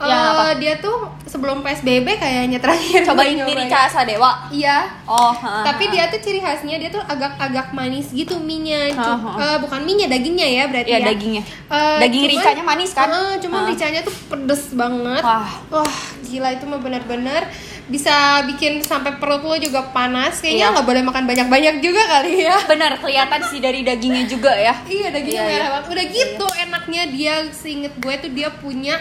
Ya, 0.00 0.08
Eh, 0.10 0.28
apa? 0.32 0.44
dia 0.56 0.74
tuh 0.76 0.96
sebelum 1.22 1.60
PSBB 1.60 2.16
kayaknya 2.16 2.56
terakhir 2.56 3.04
Cobain 3.04 3.36
gue 3.36 3.44
nyobain. 3.44 3.68
Mirica 3.68 3.84
Sadewa. 3.84 4.48
Iya. 4.48 4.88
Oh, 5.04 5.28
ha, 5.30 5.60
Tapi 5.62 5.84
ha. 5.86 5.92
dia 5.92 6.04
tuh 6.08 6.18
ciri 6.18 6.40
khasnya 6.40 6.76
dia 6.76 6.88
tuh 6.88 7.02
agak-agak 7.02 7.70
manis 7.70 8.08
gitu 8.08 8.40
minyak. 8.40 8.96
Ha, 8.96 9.12
ha. 9.12 9.46
bukan 9.60 9.84
minyak, 9.84 10.08
dagingnya 10.08 10.48
ya 10.48 10.64
berarti 10.66 10.88
Iya, 10.88 10.98
ya. 10.98 11.06
dagingnya. 11.06 11.42
Eh, 11.66 11.98
Daging 12.00 12.22
cuman- 12.22 12.32
ricanya 12.34 12.62
manis 12.64 12.90
kan? 12.90 13.08
Eh, 13.08 13.34
cuman 13.38 13.60
Ha. 13.60 13.68
ricanya 13.68 14.00
tuh 14.00 14.14
pedes 14.26 14.62
banget. 14.72 15.20
Wah. 15.20 15.52
Wah, 15.70 15.94
gila 16.22 16.48
itu 16.50 16.64
mah 16.64 16.80
bener-bener 16.80 17.42
bisa 17.86 18.14
bikin 18.46 18.80
sampai 18.80 19.20
perut 19.20 19.42
lo 19.42 19.52
juga 19.54 19.84
panas. 19.86 20.40
Kayaknya 20.40 20.64
Iya. 20.64 20.72
nggak 20.72 20.86
boleh 20.86 21.02
makan 21.04 21.24
banyak-banyak 21.26 21.74
juga 21.78 22.02
kali 22.08 22.40
ya. 22.40 22.56
Bener 22.72 22.96
kelihatan 22.96 23.40
sih 23.44 23.58
dari 23.58 23.82
dagingnya 23.82 24.24
juga 24.24 24.50
ya. 24.50 24.72
Iya 24.82 25.12
dagingnya 25.12 25.36
Iya, 25.36 25.50
merah 25.50 25.60
iya. 25.60 25.72
banget. 25.76 25.86
Udah 25.92 26.04
gitu 26.08 26.46
enaknya 26.58 27.02
dia 27.06 27.34
seinget 27.52 27.92
gue 27.94 28.14
tuh 28.16 28.30
dia 28.30 28.48
punya 28.54 28.96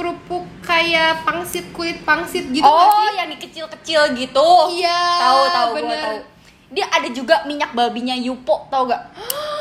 kerupuk 0.00 0.48
kayak 0.64 1.28
pangsit 1.28 1.68
kulit 1.76 2.00
pangsit 2.08 2.48
gitu 2.48 2.64
oh, 2.64 3.04
sih? 3.12 3.20
yang 3.20 3.28
kecil-kecil 3.36 4.16
gitu. 4.16 4.48
Iya, 4.72 5.00
Tahu 5.20 5.42
tahu 5.52 5.70
bener. 5.76 6.00
tahu. 6.00 6.18
Dia 6.72 6.86
ada 6.88 7.08
juga 7.12 7.44
minyak 7.44 7.76
babinya 7.76 8.16
Yupo, 8.16 8.64
tau 8.72 8.88
gak? 8.88 9.12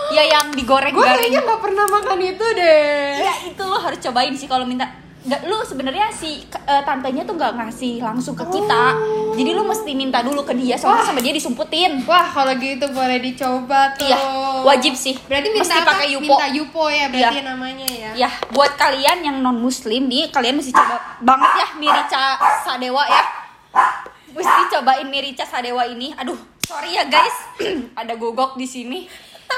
ya 0.09 0.23
yang 0.25 0.49
digoreng 0.57 0.89
Gue 0.89 1.05
kayaknya 1.05 1.45
nggak 1.45 1.61
pernah 1.61 1.85
makan 1.85 2.17
itu 2.23 2.45
deh. 2.57 3.21
Ya 3.21 3.33
itu 3.45 3.61
lo 3.61 3.77
harus 3.77 3.99
cobain 4.01 4.33
sih 4.33 4.49
kalau 4.49 4.65
minta 4.65 4.89
nggak 5.19 5.41
lu 5.45 5.59
sebenarnya 5.61 6.07
si 6.15 6.39
eh, 6.47 6.83
tantenya 6.83 7.27
tuh 7.27 7.35
nggak 7.35 7.51
ngasih 7.59 7.99
langsung 7.99 8.33
ke 8.33 8.45
kita 8.47 8.95
jadi 9.35 9.51
lu 9.51 9.67
mesti 9.67 9.91
minta 9.91 10.23
dulu 10.23 10.47
ke 10.47 10.55
dia 10.55 10.79
soalnya 10.79 11.03
sama 11.03 11.19
dia 11.19 11.35
disumputin 11.35 11.99
Wah 12.07 12.23
kalau 12.25 12.55
gitu 12.55 12.87
boleh 12.89 13.19
dicoba 13.19 13.91
tuh. 13.95 14.07
Iya, 14.07 14.17
wajib 14.63 14.95
sih. 14.95 15.15
Berarti 15.27 15.47
minta 15.51 15.63
Mesti 15.67 15.79
apa? 15.79 15.89
pakai 15.91 16.07
Yupo. 16.11 16.23
Minta 16.25 16.47
Yupo 16.49 16.83
ya 16.87 17.05
berarti 17.07 17.39
Iya. 17.39 17.45
namanya 17.45 17.87
ya. 17.87 18.11
ya 18.15 18.29
buat 18.49 18.73
kalian 18.75 19.19
yang 19.21 19.37
non 19.39 19.59
muslim 19.59 20.07
nih 20.07 20.31
kalian 20.31 20.55
mesti 20.55 20.71
coba 20.71 21.19
banget 21.19 21.51
ya 21.55 21.67
Mirica 21.75 22.23
Sadewa 22.63 23.03
ya 23.05 23.23
mesti 24.29 24.61
cobain 24.71 25.07
Mirica 25.07 25.43
Sadewa 25.43 25.83
ini 25.83 26.15
aduh 26.15 26.37
sorry 26.63 26.95
ya 26.95 27.03
guys 27.05 27.35
ada 27.99 28.15
gogok 28.15 28.55
di 28.55 28.65
sini 28.65 29.05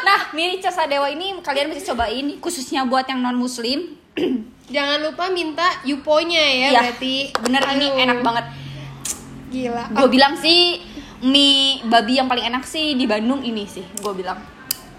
nah 0.02 0.32
Mirica 0.34 0.70
Sadewa 0.70 1.06
ini 1.08 1.38
kalian 1.40 1.70
mesti 1.70 1.86
cobain 1.86 2.26
khususnya 2.40 2.84
buat 2.84 3.06
yang 3.06 3.22
non 3.22 3.38
muslim 3.38 3.96
Jangan 4.72 5.04
lupa 5.04 5.28
minta 5.28 5.68
Yuponya 5.84 6.40
ya 6.40 6.68
Iya, 6.70 6.82
berarti. 6.82 7.16
bener 7.38 7.62
ini 7.70 7.88
Aduh, 7.88 8.02
enak 8.02 8.18
banget 8.22 8.46
Gila. 9.52 9.84
gue 9.92 10.08
bilang 10.10 10.34
sih 10.34 10.80
mie 11.22 11.84
babi 11.84 12.16
yang 12.16 12.26
paling 12.26 12.48
enak 12.48 12.64
sih 12.64 12.96
di 12.96 13.04
Bandung 13.04 13.44
ini 13.44 13.68
sih 13.68 13.84
gue 13.84 14.14
bilang 14.14 14.40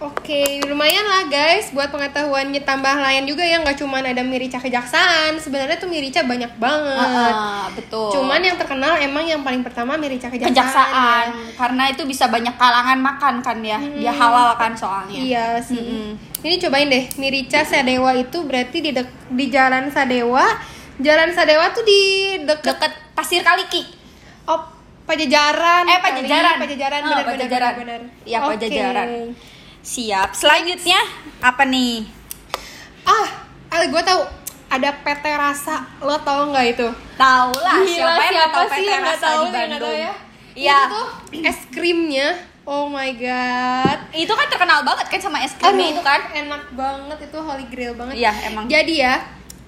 Oke, 0.03 0.59
lumayan 0.67 1.07
lah 1.07 1.31
guys 1.31 1.71
buat 1.71 1.87
pengetahuannya 1.95 2.67
tambah 2.67 2.91
lain 2.91 3.23
juga 3.23 3.47
ya 3.47 3.63
nggak 3.63 3.79
cuma 3.79 4.03
ada 4.03 4.19
mirica 4.27 4.59
kejaksaan. 4.59 5.39
Sebenarnya 5.39 5.79
tuh 5.79 5.87
mirica 5.87 6.27
banyak 6.27 6.59
banget. 6.59 7.35
Ah, 7.39 7.71
betul. 7.71 8.11
Cuman 8.11 8.43
yang 8.43 8.59
terkenal 8.59 8.99
emang 8.99 9.23
yang 9.23 9.47
paling 9.47 9.63
pertama 9.63 9.95
mirica 9.95 10.27
kejaksaan. 10.27 10.51
kejaksaan 10.51 11.27
ya. 11.31 11.55
karena 11.55 11.85
itu 11.95 12.03
bisa 12.03 12.27
banyak 12.27 12.51
kalangan 12.59 12.99
makan 12.99 13.35
kan 13.47 13.59
ya. 13.63 13.79
Dia 13.79 14.11
halal 14.11 14.59
kan 14.59 14.75
soalnya. 14.75 15.23
Iya 15.23 15.47
sih. 15.63 15.79
Mm-mm. 15.79 16.19
Ini 16.43 16.59
cobain 16.59 16.91
deh, 16.91 17.05
mirica 17.23 17.63
Sadewa 17.63 18.11
itu 18.19 18.43
berarti 18.43 18.83
di 18.83 18.91
dek- 18.91 19.31
di 19.31 19.47
Jalan 19.55 19.87
Sadewa. 19.95 20.43
Jalan 20.99 21.31
Sadewa 21.31 21.71
tuh 21.71 21.87
di 21.87 22.01
deket 22.43 22.75
Deket 22.75 22.93
Pasir 23.15 23.47
Kaliki. 23.47 23.87
oh 24.51 24.67
Pajajaran. 25.07 25.87
Eh, 25.87 25.99
kali. 25.99 26.03
Pajajaran. 26.03 26.57
Pajajaran 26.59 27.01
Oh, 27.03 27.11
benar 27.11 27.27
Pajajaran. 27.27 27.73
benar. 27.79 28.01
Iya, 28.27 28.39
Oke. 28.43 28.51
Pajajaran. 28.59 29.09
Siap. 29.83 30.29
Selanjutnya 30.33 31.01
apa 31.43 31.67
nih? 31.67 32.07
Ah, 33.03 33.27
Ale 33.69 33.91
gue 33.91 34.03
tahu 34.03 34.23
ada 34.69 34.91
PT 34.95 35.25
Rasa. 35.27 35.83
Lo 35.99 36.17
tau 36.23 36.49
nggak 36.49 36.67
itu? 36.71 36.89
Tahu 37.19 37.51
lah 37.59 37.77
Gila, 37.77 37.91
siapa 37.91 38.23
yang 38.23 38.33
nggak 38.33 38.51
tahu 38.51 38.67
sih 38.69 38.79
PT 38.79 38.89
yang 38.89 39.05
Rasa 39.05 39.27
tahu, 39.27 39.43
di 39.43 39.51
Bandung? 39.51 39.91
ya? 39.91 40.13
Iya. 40.53 40.79
Itu 40.79 40.95
tuh 40.95 41.09
es 41.43 41.59
krimnya. 41.69 42.29
Oh 42.63 42.87
my 42.87 43.11
god. 43.19 43.99
Itu 44.15 44.31
kan 44.31 44.47
terkenal 44.47 44.87
banget 44.87 45.07
kan 45.11 45.19
sama 45.19 45.43
es 45.43 45.51
krimnya 45.53 45.83
Aduh, 45.83 45.95
itu 45.99 46.03
kan? 46.07 46.21
enak 46.31 46.63
banget 46.73 47.19
itu 47.27 47.39
holy 47.43 47.67
grail 47.67 47.93
banget. 47.99 48.15
Iya, 48.17 48.33
emang. 48.47 48.65
Jadi 48.71 48.95
ya, 49.03 49.19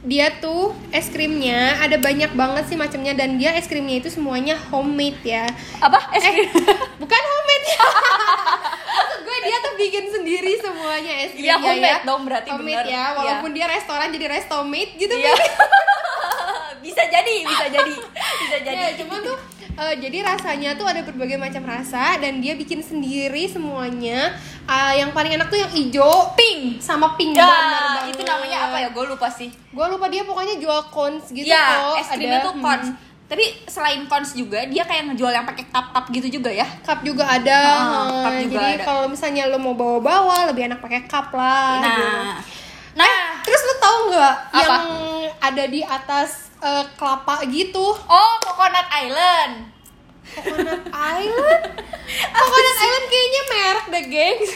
dia 0.04 0.28
tuh 0.36 0.62
es 0.90 1.08
krimnya 1.08 1.80
ada 1.80 1.96
banyak 1.96 2.28
banget 2.32 2.64
sih 2.66 2.76
macamnya 2.76 3.12
dan 3.12 3.34
dia 3.34 3.52
es 3.52 3.64
krimnya 3.64 3.98
itu 3.98 4.08
semuanya 4.08 4.54
homemade 4.68 5.16
ya. 5.22 5.48
Apa? 5.78 5.96
Es 6.12 6.20
krim? 6.22 6.48
Bukan 7.00 7.22
homemade 7.24 7.66
ya. 7.66 7.80
Maksud 8.94 9.20
gue 9.22 9.38
dia 9.42 9.56
tuh 9.58 9.74
bikin 9.74 10.04
sendiri 10.06 10.52
semuanya 10.56 11.12
es 11.20 11.32
Iya, 11.32 11.56
krimnya 11.56 11.56
homemade 11.58 11.88
ya. 11.90 11.98
dong, 12.04 12.22
berarti 12.22 12.48
homemade 12.48 12.84
bener. 12.84 12.92
ya, 12.92 13.04
walaupun 13.14 13.50
dia 13.50 13.66
restoran 13.66 14.08
jadi 14.10 14.26
restomate 14.30 14.92
gitu 14.94 15.10
Iya. 15.10 15.32
bisa 16.84 17.02
jadi, 17.02 17.36
bisa 17.42 17.64
jadi. 17.66 17.94
Bisa 18.38 18.56
jadi. 18.66 18.76
Ya, 18.78 18.88
cuman 19.00 19.18
tuh 19.22 19.36
eh, 19.74 19.94
jadi 19.98 20.18
rasanya 20.22 20.70
tuh 20.74 20.84
ada 20.84 21.00
berbagai 21.00 21.34
macam 21.34 21.64
rasa 21.64 22.14
dan 22.16 22.38
dia 22.38 22.54
bikin 22.54 22.78
sendiri 22.78 23.48
semuanya. 23.48 24.36
Ah, 24.64 24.92
yang 24.92 25.10
paling 25.10 25.34
enak 25.34 25.48
tuh 25.48 25.56
yang 25.56 25.68
hijau, 25.68 26.32
pink. 26.32 26.78
sama 26.78 27.16
pink 27.16 27.32
Ya, 27.32 27.44
bener 27.44 27.82
itu 28.06 28.20
banget. 28.20 28.24
namanya 28.26 28.58
apa 28.62 28.76
ya? 28.78 28.88
Gue 28.90 29.04
lupa 29.06 29.28
sih. 29.28 29.48
Gue 29.70 29.86
lupa 29.86 30.06
dia 30.06 30.22
pokoknya 30.22 30.56
jual 30.56 30.88
cones 30.88 31.26
gitu 31.28 31.44
ya, 31.46 31.82
kok. 31.82 32.00
es 32.00 32.08
krimnya 32.08 32.40
tuh 32.40 32.54
cons. 32.54 32.88
Hmm. 32.88 32.96
Tapi 33.24 33.40
selain 33.64 34.04
cons 34.04 34.32
juga, 34.32 34.64
dia 34.64 34.84
kayak 34.84 35.10
ngejual 35.10 35.32
yang 35.32 35.44
pakai 35.44 35.64
cup-cup 35.66 36.12
gitu 36.12 36.28
juga 36.30 36.48
ya. 36.48 36.68
Cup 36.80 37.00
juga 37.00 37.24
ada. 37.26 37.58
Ah, 37.58 38.22
cup 38.22 38.34
juga 38.38 38.56
Jadi 38.62 38.84
kalau 38.84 39.04
misalnya 39.08 39.48
lo 39.48 39.56
mau 39.56 39.72
bawa-bawa 39.72 40.48
lebih 40.48 40.68
enak 40.68 40.78
pakai 40.78 41.04
cup 41.04 41.32
lah. 41.32 41.80
gitu. 41.82 42.04
Nah, 42.04 42.36
nah, 42.94 43.20
Terus 43.40 43.60
lo 43.60 43.74
tau 43.76 43.96
nggak 44.08 44.34
yang 44.54 44.84
ada 45.38 45.64
di 45.66 45.80
atas 45.82 46.43
eh, 46.56 46.84
kelapa 46.94 47.42
gitu? 47.46 47.82
oh 47.96 48.32
Coconut 48.40 48.88
Island. 48.90 49.54
Coconut 50.26 50.84
Island? 50.88 51.62
Coconut 52.30 52.76
Island 52.78 53.06
kayaknya 53.06 53.42
merek 53.46 53.86
deh, 53.88 54.04
gengs. 54.06 54.50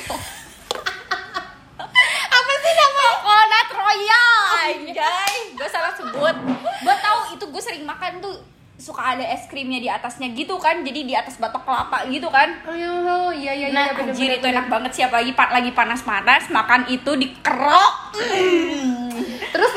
Apa 2.29 2.53
sih 2.57 2.73
namanya? 2.73 3.11
Coconut 3.15 3.69
Royal, 3.71 4.35
anjay. 4.63 5.35
Gue 5.53 5.69
salah 5.69 5.93
sebut. 5.93 6.37
Gue 6.79 6.97
tahu 6.99 7.21
itu 7.33 7.45
gue 7.45 7.63
sering 7.63 7.85
makan 7.85 8.21
tuh 8.21 8.37
suka 8.79 9.03
ada 9.11 9.27
es 9.27 9.45
krimnya 9.45 9.77
di 9.77 9.89
atasnya 9.89 10.31
gitu 10.31 10.55
kan. 10.57 10.81
Jadi 10.81 11.05
di 11.05 11.13
atas 11.13 11.37
batok 11.37 11.63
kelapa 11.63 12.07
gitu 12.07 12.29
kan. 12.29 12.49
Oh 12.65 12.75
iya 13.29 13.51
iya 13.53 13.67
iya 13.67 13.69
Nah, 13.69 13.87
bener, 13.91 14.13
anjir 14.13 14.23
bener, 14.25 14.37
itu 14.37 14.47
bener. 14.47 14.55
enak 14.55 14.67
banget 14.69 14.91
sih 14.93 15.03
apalagi 15.03 15.33
pa- 15.33 15.51
lagi 15.51 15.71
panas-panas 15.73 16.47
makan 16.49 16.87
itu 16.87 17.11
dikerok. 17.13 17.95
Mm. 18.15 18.98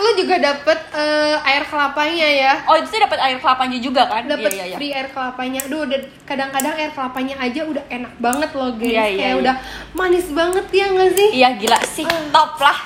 Lo 0.01 0.17
juga 0.17 0.36
dapet 0.41 0.79
eh, 0.98 1.36
air 1.46 1.63
kelapanya 1.70 2.27
ya? 2.27 2.53
Oh, 2.65 2.74
itu 2.74 2.89
tuh 2.89 3.01
dapat 3.05 3.20
air 3.22 3.38
kelapanya 3.38 3.77
juga 3.77 4.01
kan? 4.10 4.25
Dapet 4.25 4.51
Iya, 4.51 4.58
iya, 4.58 4.65
iya. 4.74 4.77
free 4.81 4.91
air 4.91 5.08
kelapanya. 5.13 5.62
Udah 5.70 6.01
kadang-kadang 6.25 6.74
air 6.74 6.91
kelapanya 6.91 7.36
aja 7.38 7.62
udah 7.70 7.84
enak 7.86 8.13
banget 8.17 8.50
loh, 8.58 8.72
guys. 8.74 8.89
Iya, 8.89 9.05
iya, 9.05 9.17
Kayak 9.22 9.29
iya. 9.29 9.41
udah 9.46 9.55
manis 9.93 10.27
banget 10.34 10.65
ya 10.74 10.86
nggak 10.89 11.12
sih? 11.13 11.29
Iya, 11.38 11.50
gila 11.62 11.79
sih. 11.86 12.05
Top 12.34 12.58
lah. 12.58 12.77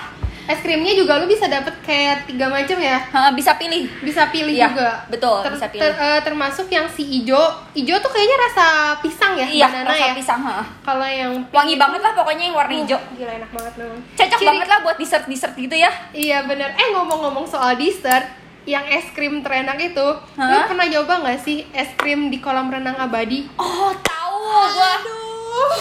Es 0.45 0.59
krimnya 0.59 0.93
juga 0.93 1.17
lo 1.17 1.25
bisa 1.25 1.45
dapet 1.45 1.73
kayak 1.81 2.25
tiga 2.25 2.45
macam 2.45 2.77
ya. 2.77 3.01
Ha, 3.07 3.33
bisa 3.33 3.55
pilih. 3.55 3.89
Bisa 3.99 4.29
pilih 4.29 4.53
Iya, 4.53 4.69
juga. 4.69 4.89
betul, 5.07 5.41
bisa 5.47 5.65
pilih. 5.67 5.81
ter- 5.81 5.97
eh, 5.97 6.19
termasuk 6.21 6.67
yang 6.67 6.85
si 6.85 7.01
ijo. 7.01 7.41
Ijo 7.73 7.95
tuh 7.97 8.07
kayaknya 8.07 8.37
rasa 8.39 8.65
pisang 8.99 9.33
ya, 9.33 9.43
Iya, 9.43 9.65
banana 9.67 9.89
rasa 9.89 10.05
ya. 10.05 10.13
pisang, 10.13 10.41
ha. 10.41 10.61
Kalau 10.81 11.01
yang 11.03 11.33
Wangi 11.49 11.75
banget 11.75 11.97
lah 11.99 12.13
pokoknya 12.13 12.45
yang 12.45 12.55
warna 12.55 12.73
hijau. 12.75 12.93
Uh, 12.95 13.13
gila 13.15 13.31
enak 13.35 13.49
banget 13.49 13.73
memang. 13.75 13.99
Cocok 14.13 14.37
Ciri- 14.37 14.47
banget 14.47 14.67
lah 14.67 14.79
buat 14.81 14.95
dessert-dessert 14.95 15.53
gitu 15.55 15.75
ya. 15.75 15.91
Iya 16.11 16.37
bener. 16.43 16.69
Eh 16.71 16.87
ngomong-ngomong 16.91 17.45
soal 17.45 17.73
dessert, 17.73 18.29
yang 18.63 18.85
es 18.87 19.05
krim 19.11 19.41
terenak 19.41 19.77
itu, 19.77 20.07
Hah? 20.35 20.45
lu 20.47 20.57
pernah 20.67 20.85
coba 20.91 21.13
nggak 21.21 21.39
sih 21.39 21.65
es 21.71 21.89
krim 21.95 22.29
di 22.29 22.37
kolam 22.37 22.67
renang 22.67 22.95
abadi? 22.95 23.49
Oh, 23.55 23.89
tahu 23.95 24.37
gua. 24.71 24.93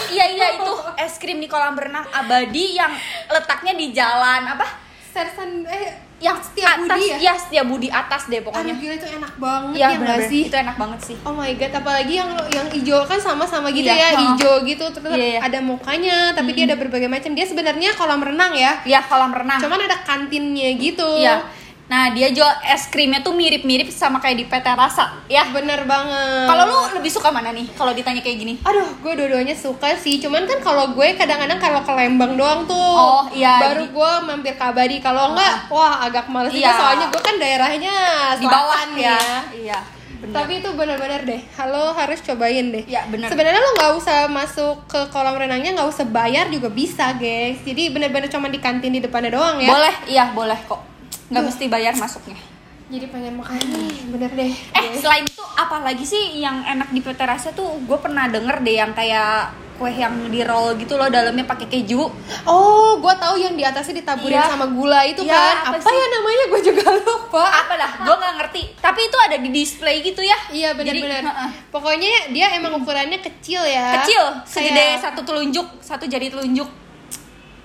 Iya, 0.07 0.25
iya 0.31 0.47
itu 0.55 0.73
es 0.95 1.15
krim 1.15 1.37
di 1.37 1.45
kolam 1.45 1.73
renang 1.73 2.05
abadi 2.09 2.73
yang 2.73 2.91
letaknya 3.27 3.73
di 3.73 3.91
jalan 3.91 4.45
apa? 4.45 4.65
Sersan 5.07 5.63
eh 5.65 6.03
Yang 6.15 6.47
Setia 6.47 6.67
atas, 6.71 6.95
Budi 6.95 7.05
ya? 7.05 7.17
Iya, 7.19 7.33
Setia 7.35 7.63
Budi 7.63 7.89
atas 7.89 8.23
deh 8.25 8.39
aduh 8.39 8.47
pokoknya. 8.47 8.73
gila 8.73 8.93
itu 8.95 9.07
enak 9.11 9.33
banget 9.35 9.75
Iya, 9.75 9.83
ya 9.85 9.97
bener-bener. 9.97 10.29
sih? 10.31 10.41
Itu 10.47 10.55
enak 10.57 10.75
banget 10.77 10.99
sih. 11.03 11.15
Oh 11.21 11.33
my 11.33 11.51
god, 11.53 11.73
apalagi 11.75 12.13
yang 12.15 12.31
yang 12.49 12.67
hijau 12.69 12.99
kan 13.03 13.19
sama-sama 13.19 13.67
gitu 13.69 13.83
Iya, 13.85 13.95
ya, 13.97 14.09
hijau 14.15 14.53
gitu 14.63 14.85
terus 14.89 15.11
Iya, 15.11 15.27
iya. 15.29 15.39
ada 15.43 15.59
mukanya, 15.59 16.31
tapi 16.31 16.55
dia 16.55 16.63
ada 16.65 16.79
berbagai 16.79 17.11
macam. 17.11 17.35
Dia 17.35 17.43
sebenarnya 17.43 17.91
kolam 17.93 18.23
renang 18.23 18.55
ya. 18.55 18.79
Iya, 18.81 19.03
kolam 19.03 19.35
renang. 19.35 19.59
Cuman 19.59 19.75
ada 19.81 19.97
kantinnya 20.01 20.71
gitu. 20.73 21.03
Iya. 21.19 21.43
Nah, 21.85 22.09
dia 22.09 22.33
jual 22.33 22.49
es 22.65 22.89
krimnya 22.89 23.21
tuh 23.21 23.29
mirip-mirip 23.31 23.85
sama 23.87 24.17
kayak 24.17 24.37
di 24.37 24.45
PT 24.45 24.67
Rasa, 24.67 25.21
ya. 25.27 25.45
Bener 25.53 25.85
banget. 25.85 26.49
Kalau 26.49 26.63
lu 26.65 26.77
lebih 26.91 27.13
suka 27.13 27.29
mana 27.29 27.53
nih 27.53 27.69
kalau 27.71 27.93
ditanya 27.93 28.19
kayak 28.19 28.37
gini? 28.37 28.53
Aduh, 28.59 28.89
gue 28.99 29.13
dua-duanya 29.13 29.53
suka 29.53 29.93
sih. 29.93 30.17
Cuman 30.17 30.49
kan 30.49 30.57
kalau 30.59 30.89
gue 30.91 31.13
kadang-kadang 31.13 31.61
kalau 31.61 31.85
ke 31.85 31.93
Lembang 31.93 32.33
doang 32.33 32.65
tuh. 32.65 32.73
Oh, 32.73 33.29
iya, 33.29 33.61
Baru 33.61 33.85
di- 33.85 33.93
gue 33.93 34.11
mampir 34.23 34.53
ke 34.53 34.65
Abadi. 34.65 34.97
Kalau 34.97 35.37
enggak, 35.37 35.69
wah 35.69 36.01
agak 36.01 36.25
males 36.25 36.49
Iya. 36.49 36.57
juga 36.57 36.71
soalnya 36.75 37.05
gue 37.07 37.21
kan 37.21 37.35
daerahnya 37.37 37.95
Di 38.33 38.45
bawah 38.45 38.65
selatan 38.75 38.89
ya. 38.97 39.19
Iya. 39.53 39.79
bener. 40.15 40.31
Tapi 40.33 40.53
itu 40.57 40.69
benar-benar 40.73 41.21
deh. 41.21 41.41
Halo 41.53 41.93
harus 41.93 42.17
cobain 42.19 42.65
deh. 42.71 42.81
Ya, 42.87 43.05
bener. 43.05 43.29
Sebenarnya 43.29 43.61
lo 43.61 43.71
nggak 43.75 43.93
usah 43.93 44.25
masuk 44.25 44.89
ke 44.89 45.05
kolam 45.13 45.37
renangnya, 45.37 45.75
nggak 45.75 45.85
usah 45.85 46.01
bayar 46.03 46.49
juga 46.49 46.65
bisa, 46.67 47.13
guys. 47.13 47.61
Jadi 47.61 47.93
benar-benar 47.93 48.25
cuma 48.25 48.49
di 48.49 48.57
kantin 48.57 48.89
di 48.89 48.97
depannya 48.97 49.37
doang 49.37 49.61
ya. 49.61 49.69
Boleh, 49.69 49.93
iya 50.07 50.25
boleh 50.33 50.57
kok. 50.65 50.94
Nggak 51.27 51.43
mesti 51.43 51.65
bayar 51.65 51.93
masuknya. 51.95 52.37
Jadi 52.85 53.09
pengen 53.09 53.33
makan 53.35 53.57
nih, 53.57 53.97
bener 54.07 54.31
deh. 54.31 54.53
Eh, 54.53 54.53
guys. 54.71 55.01
selain 55.01 55.25
itu 55.25 55.41
apa 55.41 55.81
lagi 55.81 56.05
sih 56.05 56.37
yang 56.37 56.61
enak 56.63 56.89
di 56.89 57.01
PT 57.01 57.17
Rasa 57.19 57.49
tuh? 57.51 57.81
Gue 57.81 57.97
pernah 57.97 58.27
denger 58.27 58.61
deh 58.61 58.75
yang 58.75 58.93
kayak 58.93 59.49
kue 59.75 59.89
yang 59.89 60.29
di 60.29 60.39
roll 60.39 60.77
gitu 60.77 60.95
loh 60.95 61.09
dalamnya 61.09 61.43
pakai 61.43 61.65
keju. 61.65 62.05
Oh, 62.45 62.89
gue 62.95 63.13
tahu 63.17 63.35
yang 63.35 63.51
di 63.51 63.65
atasnya 63.65 63.97
ditaburin 63.97 64.37
Iya. 64.37 64.47
sama 64.47 64.69
gula 64.69 65.01
itu 65.03 65.19
Iya, 65.19 65.33
kan. 65.33 65.55
apa 65.65 65.75
Apa, 65.75 65.83
sih? 65.83 65.97
ya 65.97 66.07
namanya? 66.13 66.43
Gue 66.45 66.61
juga 66.63 66.85
lupa. 67.01 67.43
Apa 67.43 67.73
dah? 67.75 67.91
Gue 67.99 68.15
nggak 68.15 68.33
ngerti. 68.37 68.61
Tapi 68.77 68.99
itu 69.03 69.17
ada 69.19 69.35
di 69.35 69.49
display 69.49 69.95
gitu 69.99 70.21
ya? 70.21 70.37
Iya 70.47 70.69
benar-benar. 70.71 71.21
heeh. 71.25 71.49
Pokoknya 71.69 72.07
dia 72.31 72.53
emang 72.53 72.77
ukurannya 72.77 73.17
kecil 73.19 73.65
ya. 73.65 73.99
Kecil, 73.99 74.23
segede 74.45 74.77
Kayak- 74.93 75.01
satu 75.01 75.25
telunjuk, 75.25 75.67
satu 75.81 76.05
jari 76.05 76.29
telunjuk. 76.29 76.69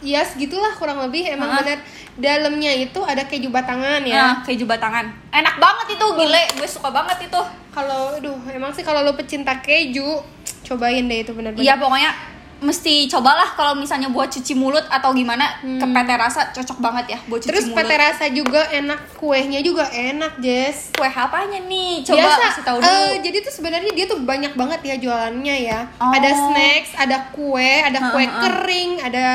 Iya 0.01 0.25
segitulah 0.25 0.73
kurang 0.81 1.01
lebih 1.05 1.29
emang 1.29 1.61
benar. 1.61 1.81
Dalamnya 2.21 2.73
itu 2.73 3.01
ada 3.05 3.25
keju 3.25 3.49
batangan 3.49 4.01
ya. 4.05 4.17
Nah, 4.17 4.35
keju 4.45 4.65
batangan. 4.69 5.09
Enak 5.33 5.57
banget 5.57 5.97
itu, 5.97 6.07
gile. 6.17 6.45
Gue 6.57 6.69
suka 6.69 6.93
banget 6.93 7.29
itu. 7.29 7.41
Kalau, 7.71 8.17
aduh, 8.17 8.37
emang 8.51 8.75
sih 8.75 8.85
kalau 8.85 9.01
lo 9.01 9.17
pecinta 9.17 9.57
keju, 9.63 10.21
cobain 10.69 11.07
deh 11.07 11.25
itu 11.25 11.33
benar-benar. 11.33 11.65
Iya, 11.65 11.75
pokoknya 11.81 12.11
mesti 12.61 13.09
cobalah 13.09 13.53
kalau 13.53 13.73
misalnya 13.73 14.07
buat 14.07 14.29
cuci 14.29 14.53
mulut 14.53 14.85
atau 14.87 15.11
gimana 15.11 15.49
ke 15.59 15.81
PT 15.83 16.11
Rasa 16.13 16.41
cocok 16.51 16.79
banget 16.79 17.05
ya 17.09 17.19
buat 17.25 17.41
cuci 17.41 17.47
Hmm. 17.47 17.51
Terus 17.51 17.67
mulut. 17.67 17.81
PT 17.81 17.93
Rasa 17.95 18.25
juga 18.29 18.61
enak, 18.71 19.01
kuehnya 19.17 19.61
juga 19.61 19.85
enak, 19.87 20.37
Jess. 20.39 20.93
kue 20.93 21.05
apanya 21.07 21.57
nih? 21.63 22.01
Coba 22.03 22.21
Biasa, 22.21 22.43
kasih 22.47 22.63
tahu 22.63 22.79
dulu. 22.79 22.87
eh, 22.87 23.13
jadi 23.19 23.37
tuh 23.41 23.53
sebenarnya 23.53 23.91
dia 23.91 24.07
tuh 24.07 24.19
banyak 24.21 24.53
banget 24.55 24.81
ya 24.83 24.95
jualannya 24.99 25.57
ya. 25.63 25.81
Oh. 25.97 26.11
Ada 26.11 26.31
snacks, 26.31 26.91
ada 26.95 27.17
kue, 27.31 27.73
ada 27.81 27.99
kue 28.11 28.23
Ha-ha. 28.23 28.41
kering, 28.43 28.93
ada 29.01 29.27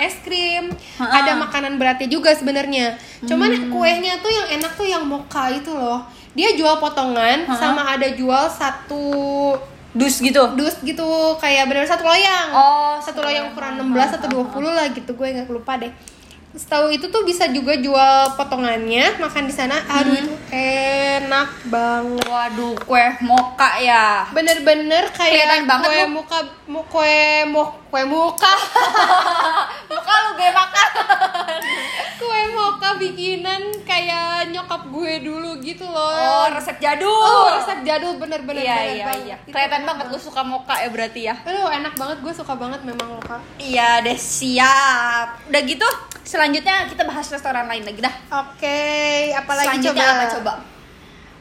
es 0.00 0.16
krim, 0.20 0.72
Ha-ha. 0.96 1.12
ada 1.18 1.32
makanan 1.38 1.76
beratnya 1.76 2.08
juga 2.08 2.32
sebenarnya. 2.32 2.96
Cuman 3.22 3.52
Hmm. 3.52 3.68
kuehnya 3.70 4.16
tuh 4.18 4.30
yang 4.30 4.48
enak 4.54 4.72
tuh 4.72 4.84
yang 4.84 5.04
mocha 5.04 5.46
itu 5.48 5.70
loh. 5.70 6.02
Dia 6.32 6.56
jual 6.56 6.80
potongan 6.80 7.44
sama 7.52 7.84
ada 7.90 8.08
jual 8.08 8.48
satu 8.48 9.04
dus 9.92 10.20
gitu. 10.24 10.42
dus 10.56 10.76
gitu 10.80 11.36
kayak 11.40 11.68
bener 11.68 11.84
satu 11.84 12.04
loyang. 12.04 12.48
Oh, 12.52 12.94
satu 13.00 13.20
loyang 13.20 13.52
ukuran 13.52 13.80
16 13.80 14.18
atau 14.20 14.28
20 14.48 14.72
lah 14.72 14.86
gitu 14.92 15.12
gue 15.12 15.26
nggak 15.28 15.52
lupa 15.52 15.76
deh. 15.80 15.92
Setahu 16.52 16.90
itu 16.90 17.08
tuh 17.08 17.22
bisa 17.22 17.48
juga 17.48 17.72
jual 17.74 18.16
potongannya 18.34 19.16
makan 19.16 19.44
di 19.44 19.54
sana 19.54 19.80
aduh 19.90 20.12
itu 20.12 20.32
enak 20.52 21.48
banget 21.64 22.20
Waduh, 22.22 22.76
kue 22.78 23.00
moka 23.20 23.76
ya. 23.78 24.28
bener-bener 24.28 25.08
Kelihatan 25.10 25.64
kayak 25.64 25.64
banget 25.64 25.88
kue 25.88 26.00
lu. 26.02 26.08
muka 26.14 26.38
mu- 26.66 26.86
kue 26.86 27.18
mu 27.46 27.62
kue 27.86 28.02
muka 28.04 28.52
Muka 29.90 30.12
lu 30.18 30.30
gue 30.34 30.50
makan. 30.50 30.88
kue 32.20 32.40
moka 32.50 32.88
bikinan 32.96 33.62
kayak 33.82 34.48
nyokap 34.48 34.82
gue 34.86 35.12
dulu 35.20 35.56
gitu 35.58 35.84
loh 35.84 36.12
Oh, 36.14 36.46
resep 36.50 36.76
jadul. 36.78 37.08
Oh, 37.08 37.48
resep 37.54 37.80
jadul 37.82 38.16
bener-bener 38.16 38.60
Iya, 38.62 38.74
bener 38.74 38.92
iya, 38.92 39.04
banget. 39.06 39.24
iya. 39.24 39.36
Kelihatan 39.46 39.82
banget 39.84 40.06
lu 40.08 40.18
suka 40.18 40.42
moka 40.42 40.74
ya 40.74 40.88
berarti 40.88 41.20
ya. 41.22 41.34
Aduh, 41.42 41.68
enak 41.70 41.94
banget 41.94 42.18
gue 42.20 42.32
suka 42.34 42.52
banget 42.54 42.80
memang 42.82 43.08
lo 43.10 43.20
kak. 43.20 43.40
Iya 43.56 44.00
deh, 44.00 44.16
siap. 44.16 45.44
Udah 45.46 45.62
gitu, 45.62 45.88
selanjutnya 46.22 46.86
kita 46.86 47.02
bahas 47.02 47.26
restoran 47.28 47.66
lain 47.66 47.82
lagi 47.82 48.00
dah. 48.00 48.14
Oke, 48.42 48.80
apalagi 49.32 49.66
selanjutnya 49.68 50.02
coba? 50.02 50.14
apa 50.14 50.24
coba? 50.30 50.52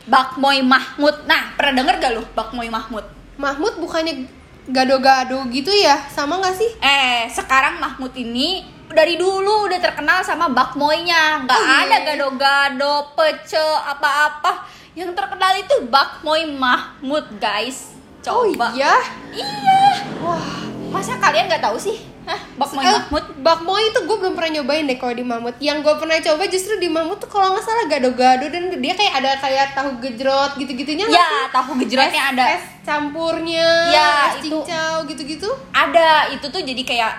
Bakmoy 0.01 0.59
Mahmud. 0.61 1.15
Nah, 1.25 1.53
pernah 1.53 1.81
denger 1.81 1.95
gak 2.01 2.13
lu 2.13 2.23
Bakmoy 2.33 2.67
Mahmud? 2.67 3.05
Mahmud 3.38 3.73
bukannya 3.77 4.25
gado-gado 4.67 5.45
gitu 5.50 5.69
ya? 5.69 5.97
Sama 6.09 6.38
nggak 6.38 6.55
sih? 6.57 6.71
Eh, 6.77 7.25
sekarang 7.29 7.77
Mahmud 7.77 8.13
ini 8.13 8.65
dari 8.91 9.15
dulu 9.15 9.71
udah 9.71 9.79
terkenal 9.79 10.19
sama 10.21 10.51
bakmoynya. 10.51 11.47
Nggak 11.47 11.55
Oh, 11.55 11.63
iya. 11.63 11.77
ada 11.88 11.97
gado-gado, 12.03 12.93
pece, 13.15 13.61
apa-apa. 13.88 14.67
Yang 14.93 15.15
terkenal 15.15 15.53
itu 15.55 15.75
bakmoy 15.88 16.43
Mahmud, 16.45 17.25
guys. 17.39 17.95
Coba. 18.21 18.69
Oh 18.69 18.75
iya? 18.75 18.93
Iya. 19.33 19.47
Wah, 20.21 20.59
Masa 20.91 21.15
kalian 21.17 21.47
nggak 21.47 21.63
tahu 21.63 21.79
sih? 21.79 22.11
Hah, 22.22 22.38
bakmoy 22.54 22.82
Eh, 22.82 22.92
Mahmud? 22.92 23.25
Bakmoy 23.38 23.84
itu 23.84 24.00
gue 24.00 24.18
belum 24.18 24.34
pernah 24.34 24.51
nyobain 24.56 24.86
deh 24.86 24.96
kalau 24.96 25.12
di 25.12 25.22
Mahmud. 25.22 25.58
Yang 25.58 25.78
gue 25.82 25.96
pernah 25.98 26.18
coba 26.20 26.44
justru 26.46 26.78
di 26.78 26.86
Mahmud 26.86 27.18
tuh 27.18 27.25
kalau 27.25 27.51
nggak 27.51 27.62
salah 27.62 27.86
gado-gado 27.88 28.46
dan 28.46 28.70
dia 28.75 28.94
kayak 28.94 29.13
ada 29.18 29.32
kayak 29.38 29.74
tahu 29.74 29.98
gejrot 30.00 30.54
gitu-gitunya 30.56 31.06
Ya, 31.08 31.50
tahu 31.50 31.74
gejrotnya 31.80 32.22
Es- 32.22 32.32
ada. 32.32 32.46
Es 32.51 32.63
campurnya, 32.82 33.68
Ya, 33.90 34.10
es 34.30 34.42
itu. 34.42 34.54
cincau 34.54 35.06
gitu-gitu. 35.06 35.50
Ada, 35.72 36.30
itu 36.30 36.46
tuh 36.46 36.62
jadi 36.62 36.82
kayak 36.82 37.13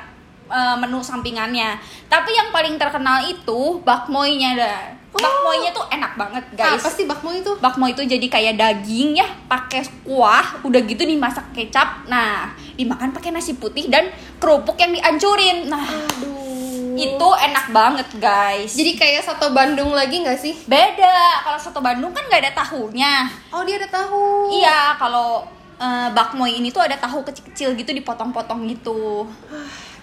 eh, 0.48 0.76
menu 0.76 1.00
sampingannya. 1.00 1.80
Tapi 2.06 2.30
yang 2.30 2.48
paling 2.50 2.76
terkenal 2.76 3.24
itu 3.24 3.80
bakmoynya 3.80 4.54
dah. 4.54 4.80
Oh. 5.12 5.20
Bakmoynya 5.20 5.70
tuh 5.76 5.84
enak 5.92 6.12
banget, 6.16 6.44
guys. 6.56 6.80
Apa 6.80 6.88
sih 6.88 7.04
bakmoy 7.04 7.44
itu? 7.44 7.52
Bakmoy 7.60 7.92
itu 7.92 8.02
jadi 8.08 8.26
kayak 8.32 8.54
daging 8.56 9.20
ya, 9.20 9.28
pakai 9.44 9.84
kuah, 10.08 10.64
udah 10.64 10.80
gitu 10.88 11.04
dimasak 11.04 11.52
kecap. 11.52 12.08
Nah, 12.08 12.56
dimakan 12.80 13.12
pakai 13.12 13.28
nasi 13.28 13.52
putih 13.60 13.92
dan 13.92 14.08
kerupuk 14.40 14.80
yang 14.80 14.96
dihancurin. 14.96 15.68
Nah, 15.68 15.84
Aduh. 15.84 16.96
itu 16.96 17.28
enak 17.44 17.76
banget, 17.76 18.08
guys. 18.16 18.72
jadi 18.72 18.96
kayak 18.96 19.20
soto 19.28 19.52
Bandung 19.52 19.92
lagi 19.92 20.24
nggak 20.24 20.40
sih? 20.40 20.56
beda. 20.64 21.44
Kalau 21.44 21.58
soto 21.60 21.84
Bandung 21.84 22.16
kan 22.16 22.24
nggak 22.32 22.48
ada 22.48 22.52
tahunya. 22.64 23.14
Oh 23.52 23.60
dia 23.68 23.76
ada 23.76 23.88
tahu. 23.92 24.48
Iya, 24.48 24.96
kalau 24.96 25.44
eh, 25.76 26.08
bakmoy 26.16 26.56
ini 26.56 26.72
tuh 26.72 26.88
ada 26.88 26.96
tahu 26.96 27.20
kecil-kecil 27.20 27.76
gitu 27.76 27.92
dipotong-potong 27.92 28.64
gitu. 28.64 29.28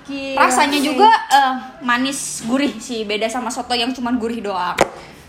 Gila 0.10 0.42
Rasanya 0.42 0.76
sih. 0.76 0.86
juga 0.90 1.06
eh, 1.30 1.54
manis 1.80 2.42
gurih 2.44 2.74
sih, 2.76 3.06
beda 3.06 3.30
sama 3.30 3.48
soto 3.48 3.72
yang 3.72 3.94
cuman 3.94 4.18
gurih 4.18 4.42
doang. 4.42 4.74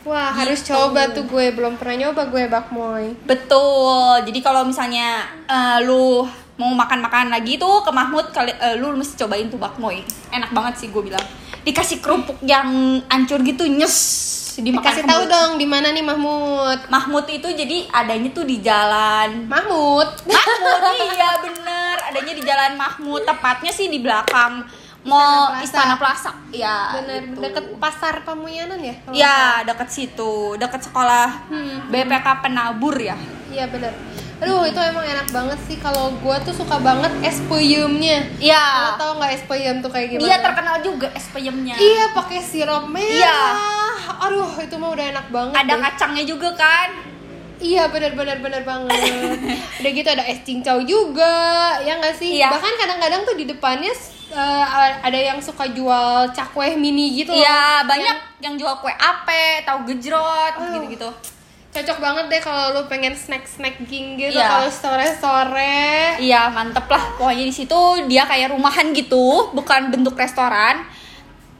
Wah 0.00 0.32
harus 0.32 0.64
Gitu. 0.64 0.72
coba 0.72 1.12
tuh 1.12 1.28
gue 1.28 1.52
belum 1.52 1.76
pernah 1.76 2.08
nyoba 2.08 2.24
gue 2.26 2.48
bakmoy. 2.48 3.12
Betul. 3.22 4.24
Jadi 4.24 4.40
kalau 4.40 4.64
misalnya 4.64 5.22
eh, 5.44 5.84
lu 5.84 6.24
mau 6.56 6.72
makan-makan 6.74 7.28
lagi 7.28 7.56
tuh 7.56 7.80
ke 7.80 7.90
Mahmud 7.90 8.32
kali 8.32 8.48
eh, 8.50 8.76
lu 8.76 8.92
mesti 8.92 9.20
cobain 9.20 9.46
tuh 9.46 9.56
bakmoy. 9.56 10.00
Enak 10.30 10.50
banget 10.50 10.74
sih 10.76 10.88
gue 10.88 11.02
bilang. 11.02 11.22
Dikasih 11.60 12.00
kerupuk 12.00 12.40
yang 12.40 12.68
ancur 13.06 13.44
gitu 13.44 13.68
nyes 13.68 14.26
dimakan 14.60 14.92
Kasih 14.92 15.08
tahu 15.08 15.24
dong 15.24 15.50
di 15.56 15.64
mana 15.64 15.88
nih 15.88 16.00
Mahmud. 16.00 16.88
Mahmud 16.88 17.24
itu 17.28 17.48
jadi 17.48 17.88
adanya 17.88 18.28
tuh 18.30 18.44
di 18.44 18.60
jalan 18.60 19.44
Mahmud. 19.44 20.08
Mahmud 20.24 20.80
iya 21.06 21.30
bener 21.38 21.89
adanya 22.10 22.32
di 22.32 22.42
jalan 22.42 22.72
Mahmud 22.74 23.22
tepatnya 23.22 23.70
sih 23.70 23.86
di 23.86 23.98
belakang 23.98 24.66
mall 25.00 25.56
Istana 25.58 25.96
Plaza, 25.96 26.28
ya 26.50 26.92
Bener 26.94 27.24
gitu. 27.24 27.40
deket 27.40 27.64
pasar 27.76 28.20
Pamuyanan 28.20 28.76
ya? 28.78 28.94
kalau 29.00 29.16
ya 29.16 29.38
deket 29.64 29.88
situ 29.88 30.32
deket 30.54 30.82
sekolah 30.82 31.48
Hmm. 31.48 31.88
BPK 31.88 32.26
Penabur 32.40 32.92
ya 32.94 33.16
Iya 33.48 33.66
bener. 33.66 33.90
Aduh 34.38 34.62
itu 34.62 34.78
emang 34.78 35.02
enak 35.02 35.26
banget 35.28 35.58
sih 35.64 35.74
kalau 35.76 36.14
gue 36.14 36.36
tuh 36.44 36.54
suka 36.54 36.78
banget 36.78 37.10
es 37.20 37.42
peyemnya. 37.42 38.22
Lo 38.30 38.38
Iya 38.38 38.62
tau 38.94 39.16
nggak 39.16 39.32
es 39.32 39.42
peyem 39.42 39.80
tuh 39.80 39.90
kayak 39.90 40.06
gimana? 40.08 40.22
dia 40.22 40.36
terkenal 40.38 40.76
juga 40.80 41.08
es 41.10 41.26
peyemnya 41.26 41.74
Iya 41.74 42.14
pakai 42.14 42.38
sirup 42.40 42.86
merah. 42.86 43.10
Iya. 43.10 43.38
Aduh 44.20 44.52
itu 44.56 44.74
mah 44.76 44.90
udah 44.90 45.06
enak 45.08 45.26
banget. 45.28 45.54
ada 45.56 45.74
deh. 45.74 45.80
kacangnya 45.82 46.24
juga 46.24 46.48
kan 46.54 46.88
Iya 47.60 47.86
bener 47.86 48.16
bener 48.16 48.64
banget. 48.64 48.96
Udah 49.80 49.90
gitu 49.92 50.08
ada 50.08 50.24
es 50.24 50.40
cincau 50.40 50.80
juga, 50.80 51.36
ya 51.78 51.96
nggak 51.96 52.16
sih? 52.16 52.40
Iya. 52.40 52.48
Bahkan 52.50 52.74
kadang-kadang 52.74 53.22
tuh 53.22 53.36
di 53.36 53.44
depannya 53.44 53.92
eh, 54.30 54.64
ada 54.98 55.14
yang 55.14 55.38
suka 55.38 55.68
jual 55.68 56.28
cakwe 56.30 56.74
mini 56.74 57.20
gitu. 57.20 57.30
loh. 57.30 57.38
Iya 57.38 57.84
banyak 57.84 58.16
yang 58.40 58.54
jual 58.56 58.72
kue 58.76 58.90
ape 58.90 59.60
tahu 59.62 59.84
gejrot 59.86 60.56
Aduh. 60.56 60.72
gitu-gitu 60.74 61.10
Cocok 61.70 62.02
banget 62.02 62.24
deh 62.26 62.40
kalau 62.40 62.72
lu 62.72 62.82
pengen 62.86 63.14
snack-snacking 63.14 64.18
gitu 64.18 64.34
Iya. 64.34 64.48
kalau 64.48 64.66
sore-sore. 64.66 66.18
Iya 66.18 66.50
mantep 66.50 66.82
lah 66.84 67.14
pokoknya 67.14 67.44
di 67.44 67.54
situ 67.54 67.78
dia 68.06 68.26
kayak 68.26 68.50
rumahan 68.50 68.90
gitu 68.90 69.52
bukan 69.52 69.86
bentuk 69.88 70.14
restoran 70.14 70.82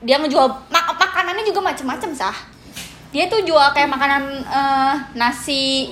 dia 0.01 0.17
ngejual 0.17 0.49
mak- 0.67 0.97
makanannya 0.97 1.45
juga 1.45 1.61
macem-macem 1.63 2.11
sah 2.11 2.35
dia 3.11 3.27
tuh 3.27 3.43
jual 3.43 3.67
kayak 3.71 3.89
makanan 3.89 4.23
eh, 4.41 4.95
nasi 5.15 5.91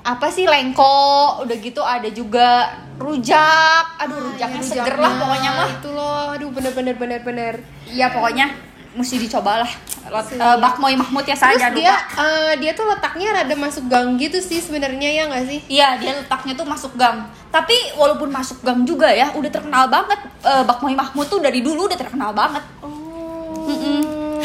apa 0.00 0.26
sih 0.26 0.44
lengko 0.44 0.96
udah 1.40 1.56
gitu 1.58 1.80
ada 1.80 2.08
juga 2.08 2.68
rujak 2.96 3.84
aduh 3.98 4.16
rujaknya 4.26 4.58
Iya, 4.58 4.68
seger 4.70 4.96
lah 4.96 5.12
pokoknya 5.14 5.50
mah 5.50 5.68
Itu 5.70 5.88
loh, 5.90 6.24
aduh 6.30 6.48
bener-bener 6.48 6.94
bener-bener. 6.94 7.54
iya 7.86 8.08
pokoknya 8.08 8.48
mesti 8.90 9.16
dicoba 9.18 9.62
lah 9.62 9.72
Lot- 10.10 10.26
Siap. 10.26 10.40
eh, 10.40 10.56
bakmoy 10.58 10.96
mahmud 10.96 11.22
ya 11.22 11.32
saya 11.32 11.54
Terus 11.54 11.76
dia 11.78 11.92
lupa 11.92 12.00
eh, 12.18 12.52
dia 12.58 12.72
tuh 12.72 12.86
letaknya 12.86 13.28
rada 13.30 13.54
masuk 13.54 13.84
gang 13.86 14.16
gitu 14.16 14.36
sih 14.38 14.58
sebenarnya 14.58 15.06
ya 15.06 15.22
nggak 15.28 15.44
sih? 15.46 15.58
Iya, 15.70 15.88
dia 15.96 16.12
letaknya 16.14 16.52
tuh 16.54 16.64
masuk 16.64 16.92
gang. 16.94 17.22
Tapi 17.48 17.76
walaupun 17.94 18.28
masuk 18.28 18.58
gang 18.60 18.82
juga 18.82 19.06
ya, 19.06 19.30
udah 19.30 19.46
terkenal 19.46 19.86
banget. 19.86 20.16
Eh, 20.40 20.64
Bakmoy 20.64 20.92
Mahmud 20.92 21.24
tuh 21.24 21.38
dari 21.38 21.60
dulu 21.60 21.86
udah 21.86 21.94
terkenal 21.94 22.32
banget. 22.32 22.64
Oh, 22.80 23.68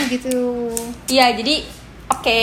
gitu. 0.06 0.70
Iya, 1.08 1.34
jadi 1.34 1.66
oke, 2.26 2.42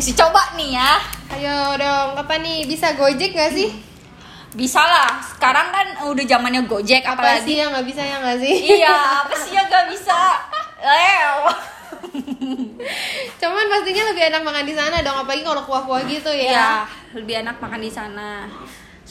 mesti 0.00 0.16
coba 0.16 0.56
nih 0.56 0.80
ya. 0.80 0.96
Ayo 1.36 1.76
dong, 1.76 2.16
apa 2.16 2.40
nih 2.40 2.64
bisa 2.64 2.96
Gojek 2.96 3.36
gak 3.36 3.52
sih? 3.52 3.68
Bisa 4.56 4.80
lah. 4.80 5.20
Sekarang 5.20 5.68
kan 5.68 6.08
udah 6.08 6.24
zamannya 6.24 6.64
Gojek 6.64 7.04
Apa 7.04 7.20
apalagi. 7.20 7.44
sih 7.52 7.54
yang 7.60 7.68
nggak 7.68 7.84
bisa 7.84 8.00
ya 8.00 8.16
nggak 8.16 8.38
sih? 8.40 8.54
iya, 8.80 8.96
apa 9.20 9.34
sih 9.36 9.52
yang 9.52 9.68
gak 9.68 9.92
bisa? 9.92 10.16
Lew. 10.80 11.36
Cuman 13.44 13.64
pastinya 13.68 14.08
lebih 14.08 14.24
enak 14.32 14.40
makan 14.40 14.64
di 14.64 14.72
sana 14.72 15.04
dong, 15.04 15.20
apalagi 15.20 15.44
kalau 15.44 15.68
kuah-kuah 15.68 16.00
gitu 16.08 16.32
ya. 16.32 16.48
Iya, 16.48 16.68
lebih 17.20 17.44
enak 17.44 17.60
makan 17.60 17.80
di 17.84 17.92
sana. 17.92 18.48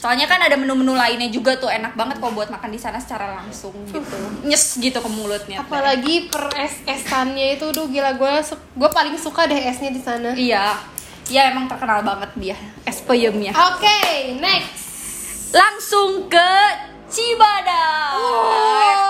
Soalnya 0.00 0.24
kan 0.24 0.40
ada 0.40 0.56
menu-menu 0.56 0.96
lainnya 0.96 1.28
juga 1.28 1.60
tuh 1.60 1.68
enak 1.68 1.92
banget 1.92 2.24
kok 2.24 2.32
buat 2.32 2.48
makan 2.48 2.72
di 2.72 2.80
sana 2.80 2.96
secara 2.96 3.36
langsung 3.36 3.76
gitu. 3.84 4.00
Nyes 4.48 4.80
gitu 4.80 4.96
ke 4.96 5.10
mulutnya. 5.12 5.60
Apalagi 5.60 6.32
per 6.32 6.48
es 6.56 6.80
esannya 6.88 7.60
itu, 7.60 7.68
duh 7.68 7.84
gila 7.84 8.16
gue 8.16 8.32
gue 8.80 8.90
paling 8.96 9.20
suka 9.20 9.44
deh 9.44 9.60
esnya 9.60 9.92
di 9.92 10.00
sana. 10.00 10.32
Iya. 10.32 10.80
Iya 11.28 11.52
emang 11.52 11.68
terkenal 11.68 12.00
banget 12.00 12.32
dia 12.40 12.56
es 12.88 13.04
peyemnya. 13.04 13.52
Oke, 13.52 14.40
next. 14.40 14.88
Langsung 15.52 16.32
ke 16.32 16.50
Cibadak. 17.12 18.16
Wow. 18.16 19.04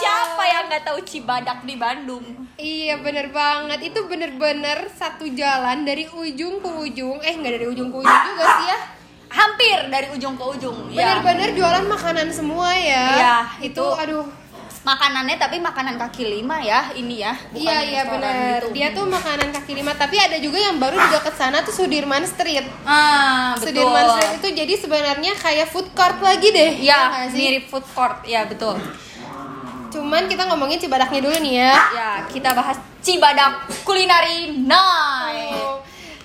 Siapa 0.00 0.42
yang 0.48 0.64
nggak 0.72 0.84
tahu 0.88 0.98
Cibadak 1.04 1.60
di 1.68 1.76
Bandung? 1.76 2.24
Iya 2.56 3.04
bener 3.04 3.28
banget, 3.28 3.84
itu 3.84 4.00
bener-bener 4.08 4.88
satu 4.96 5.28
jalan 5.28 5.84
dari 5.84 6.08
ujung 6.08 6.62
ke 6.62 6.70
ujung 6.88 7.18
Eh 7.20 7.34
nggak 7.34 7.52
dari 7.58 7.66
ujung 7.68 7.90
ke 7.92 7.96
ujung 8.00 8.22
juga 8.32 8.44
sih 8.56 8.68
ya 8.72 9.01
Hampir 9.32 9.88
dari 9.88 10.06
ujung 10.08 10.34
ke 10.34 10.44
ujung. 10.46 10.76
Ya. 10.88 11.16
Bener-bener 11.16 11.48
jualan 11.52 11.84
makanan 11.86 12.28
semua 12.28 12.68
ya 12.70 13.04
Iya, 13.10 13.36
Itu 13.62 13.80
itu- 13.80 13.96
aduh 13.98 14.26
Makanannya 14.82 15.38
tapi 15.38 15.56
makanan 15.56 15.94
kaki 15.96 16.26
lima 16.28 16.58
ya 16.58 16.90
ini 16.92 17.22
ya. 17.22 17.30
Iya 17.48 17.76
iya 17.84 18.02
bener 18.04 18.58
gitu. 18.60 18.74
Dia 18.74 18.90
tuh 18.90 19.06
makanan 19.06 19.48
kaki 19.52 19.72
lima 19.72 19.94
Tapi 19.94 20.18
ada 20.18 20.34
juga 20.36 20.58
yang 20.58 20.74
baru 20.76 20.98
di 20.98 21.08
dekat 21.08 21.34
sana 21.34 21.62
tuh 21.62 21.70
Sudirman 21.72 22.26
Street 22.26 22.66
Ah, 22.82 23.54
betul. 23.54 23.78
Sudirman 23.78 24.04
Street 24.12 24.32
itu 24.36 24.48
jadi 24.52 24.74
sebenarnya 24.76 25.32
kayak 25.34 25.70
food 25.70 25.86
court 25.92 26.18
lagi 26.18 26.50
deh 26.50 26.82
Ya, 26.82 27.14
sih? 27.24 27.38
mirip 27.38 27.70
food 27.70 27.86
court. 27.88 28.26
Ya, 28.26 28.42
betul. 28.42 28.74
Cuman 29.88 30.26
kita 30.26 30.50
ngomongin 30.50 30.76
Cibadaknya 30.76 31.20
dulu 31.20 31.36
nih 31.38 31.54
ya 31.60 31.74
Ya, 31.92 32.10
kita 32.26 32.50
bahas 32.50 32.74
Cibadak 32.98 33.54
Culinary 33.82 34.50
Night. 34.56 35.54
Oh. 35.54 35.78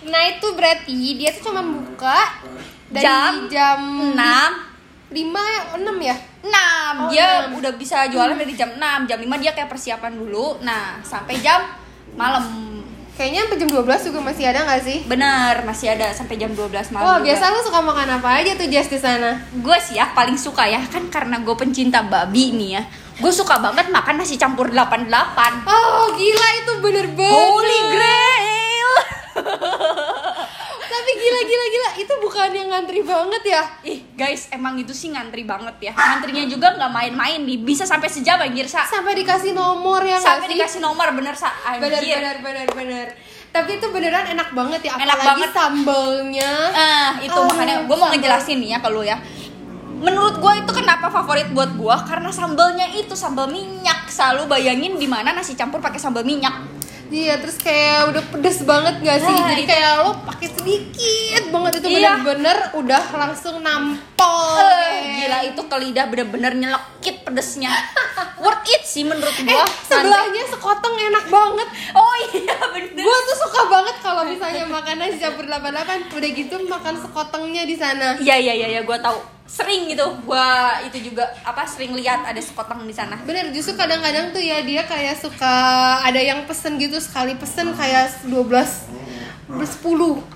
Nah 0.03 0.23
itu 0.25 0.47
berarti 0.51 0.97
dia 1.13 1.29
tuh 1.31 1.45
cuma 1.45 1.61
buka 1.61 2.41
dari 2.87 3.03
Jam 3.03 3.33
jam 3.47 3.79
6 4.11 4.17
lima 5.09 5.39
ya 5.39 5.61
enam 5.75 5.97
ya? 5.97 6.15
6 6.43 6.51
Oh, 6.97 7.07
dia 7.07 7.47
6. 7.47 7.59
udah 7.59 7.71
bisa 7.75 8.07
jualan 8.07 8.35
dari 8.35 8.53
jam 8.53 8.71
6 8.71 8.81
jam 9.05 9.17
5 9.17 9.27
dia 9.37 9.51
kayak 9.51 9.67
persiapan 9.67 10.13
dulu. 10.13 10.59
Nah 10.59 10.99
sampai 11.01 11.37
jam 11.37 11.63
malam. 12.13 12.43
Kayaknya 13.13 13.41
sampai 13.43 13.57
jam 13.57 13.69
12 13.73 14.07
juga 14.07 14.19
masih 14.21 14.43
ada 14.45 14.59
nggak 14.61 14.81
sih? 14.83 14.97
Bener 15.03 15.53
masih 15.63 15.87
ada 15.89 16.11
sampai 16.11 16.37
jam 16.37 16.53
12 16.53 16.69
malam 16.91 17.01
Wah 17.03 17.17
juga. 17.17 17.25
biasa 17.25 17.43
lu 17.49 17.59
suka 17.61 17.79
makan 17.81 18.09
apa 18.13 18.29
aja 18.37 18.51
tuh 18.53 18.67
Jess 18.67 18.87
di 18.87 18.99
sana? 18.99 19.41
Gue 19.57 19.73
sih 19.79 19.95
ya 19.95 20.13
paling 20.13 20.37
suka 20.37 20.63
ya. 20.63 20.85
Kan 20.85 21.09
karena 21.09 21.41
gue 21.41 21.55
pencinta 21.55 22.03
babi 22.03 22.53
nih 22.53 22.77
ya. 22.77 22.83
Gue 23.17 23.33
suka 23.33 23.57
banget 23.57 23.89
makan 23.89 24.21
nasi 24.21 24.37
campur 24.37 24.69
88 24.69 25.09
Oh 25.65 26.13
gila 26.13 26.47
itu 26.55 26.71
bener-bener 26.77 27.33
Holy 27.33 27.79
Grail 27.89 28.91
gila 31.17 31.41
gila 31.43 31.65
gila. 31.67 31.89
Itu 31.97 32.13
bukan 32.17 32.49
yang 32.49 32.69
ngantri 32.69 33.01
banget 33.01 33.43
ya? 33.43 33.61
Ih 33.83 33.99
guys 34.13 34.47
emang 34.49 34.77
itu 34.77 34.93
sih 34.93 35.09
ngantri 35.09 35.41
banget 35.41 35.75
ya. 35.81 35.93
Ngantrinya 35.93 36.45
juga 36.45 36.77
nggak 36.77 36.91
main-main 36.91 37.41
nih. 37.41 37.57
Bisa 37.59 37.83
sampai 37.83 38.07
sejam 38.07 38.37
anjir 38.37 38.65
sa. 38.65 38.85
Sampai 38.85 39.17
dikasih 39.17 39.51
nomor 39.51 40.01
ya 40.01 40.21
sampai 40.21 40.47
sih? 40.47 40.53
dikasih 40.55 40.79
nomor 40.79 41.09
bener 41.11 41.33
sa. 41.33 41.49
Bener 41.77 41.99
bener 41.99 42.35
bener 42.39 42.67
bener. 42.71 43.07
Tapi 43.47 43.81
itu 43.81 43.87
beneran 43.89 44.27
enak 44.27 44.53
banget 44.53 44.85
ya 44.85 44.91
Enak 44.95 45.17
Apalagi 45.17 45.25
banget. 45.25 45.49
sambelnya. 45.51 46.51
Ah, 46.69 47.11
itu 47.17 47.33
Ah, 47.33 47.47
makanya 47.47 47.75
gue 47.89 47.95
mau 47.97 48.07
ngejelasin 48.11 48.57
nih 48.61 48.69
ya 48.75 48.79
ke 48.79 48.89
lu 48.91 49.01
ya. 49.01 49.17
Menurut 49.97 50.37
gue 50.37 50.53
itu 50.61 50.71
kenapa 50.77 51.09
favorit 51.09 51.49
buat 51.49 51.73
gue 51.73 51.95
karena 52.05 52.29
sambalnya 52.29 52.85
itu 52.93 53.17
sambal 53.17 53.49
minyak. 53.49 54.05
Selalu 54.07 54.45
bayangin 54.45 54.93
di 54.95 55.09
mana 55.09 55.33
nasi 55.33 55.57
campur 55.57 55.81
pakai 55.81 55.97
sambal 55.97 56.21
minyak. 56.21 56.76
Iya 57.07 57.39
terus 57.39 57.55
kayak 57.57 58.09
udah 58.09 58.23
pedes 58.27 58.59
banget 58.61 58.95
gak 58.99 59.19
sih 59.19 59.31
Nah, 59.31 59.47
Jadi 59.49 59.63
itu. 59.63 59.69
kayak 59.69 59.91
lo 59.97 60.11
pakai 60.23 60.47
sedikit 60.49 61.43
banget 61.49 61.71
itu 61.75 61.87
Iya. 61.89 62.19
bener-bener 62.19 62.57
udah 62.75 63.03
langsung 63.13 63.55
nampol 63.59 64.59
Eh, 64.59 64.67
deh. 64.67 64.99
gila 65.17 65.39
itu 65.45 65.61
ke 65.61 65.75
lidah 65.77 66.05
bener-bener 66.05 66.51
nyelekit 66.53 67.23
pedesnya. 67.23 67.71
Worth 68.37 68.67
it 68.67 68.83
sih 68.83 69.01
menurut 69.01 69.33
gue. 69.33 69.49
Eh 69.49 69.67
sebelahnya 69.83 70.43
sekoteng 70.47 70.93
enak 70.93 71.25
banget 71.27 71.67
Oh 71.91 72.13
iya 72.31 72.57
bener. 72.67 72.91
Gue 72.97 73.17
tuh 73.23 73.37
suka 73.39 73.61
banget 73.65 73.95
kalau 73.97 74.23
misalnya 74.23 74.67
makan 74.75 74.95
nasi 74.97 75.17
campur 75.17 75.45
88 75.45 76.11
Udah 76.11 76.29
gitu 76.29 76.55
makan 76.61 76.95
sekotengnya 76.97 77.63
di 77.63 77.75
sana 77.75 78.13
Iya 78.17 78.35
iya 78.37 78.53
iya 78.55 78.67
ya, 78.69 78.81
gue 78.81 78.97
tahu. 78.97 79.36
Sering 79.47 79.87
gitu. 79.87 80.03
Gua 80.21 80.45
itu 80.83 80.99
juga 81.01 81.23
apa 81.41 81.63
sering 81.63 81.95
lihat 81.95 82.21
ada 82.21 82.37
sekoteng 82.37 82.83
di 82.83 82.91
sana. 82.91 83.15
Bener, 83.23 83.49
justru 83.49 83.73
kadang-kadang 83.73 84.29
tuh 84.29 84.43
ya 84.43 84.59
dia 84.61 84.83
kayak 84.83 85.15
suka 85.15 85.55
ada 86.03 86.19
yang 86.19 86.43
pesen 86.43 86.75
gitu 86.75 86.99
sekali 86.99 87.33
pesen 87.33 87.71
kayak 87.73 88.11
12 88.27 88.43
10 89.47 89.63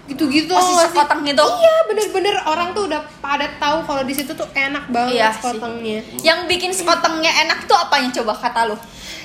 gitu-gitu 0.08 0.56
Oh, 0.56 0.64
si 0.64 0.74
sekoteng 0.88 1.28
itu? 1.28 1.44
Iya, 1.44 1.76
bener-bener 1.84 2.36
orang 2.48 2.72
tuh 2.72 2.88
udah 2.88 3.04
pada 3.20 3.44
tahu 3.60 3.84
kalau 3.84 4.08
di 4.08 4.16
situ 4.16 4.32
tuh 4.32 4.48
enak 4.56 4.88
banget 4.88 5.20
Iya 5.20 5.28
sih. 5.30 5.52
sekotengnya. 5.52 6.00
Yang 6.24 6.40
bikin 6.48 6.72
sekotengnya 6.72 7.32
enak 7.44 7.68
tuh 7.68 7.76
apanya 7.76 8.08
coba 8.16 8.32
kata 8.40 8.72
lu? 8.72 8.80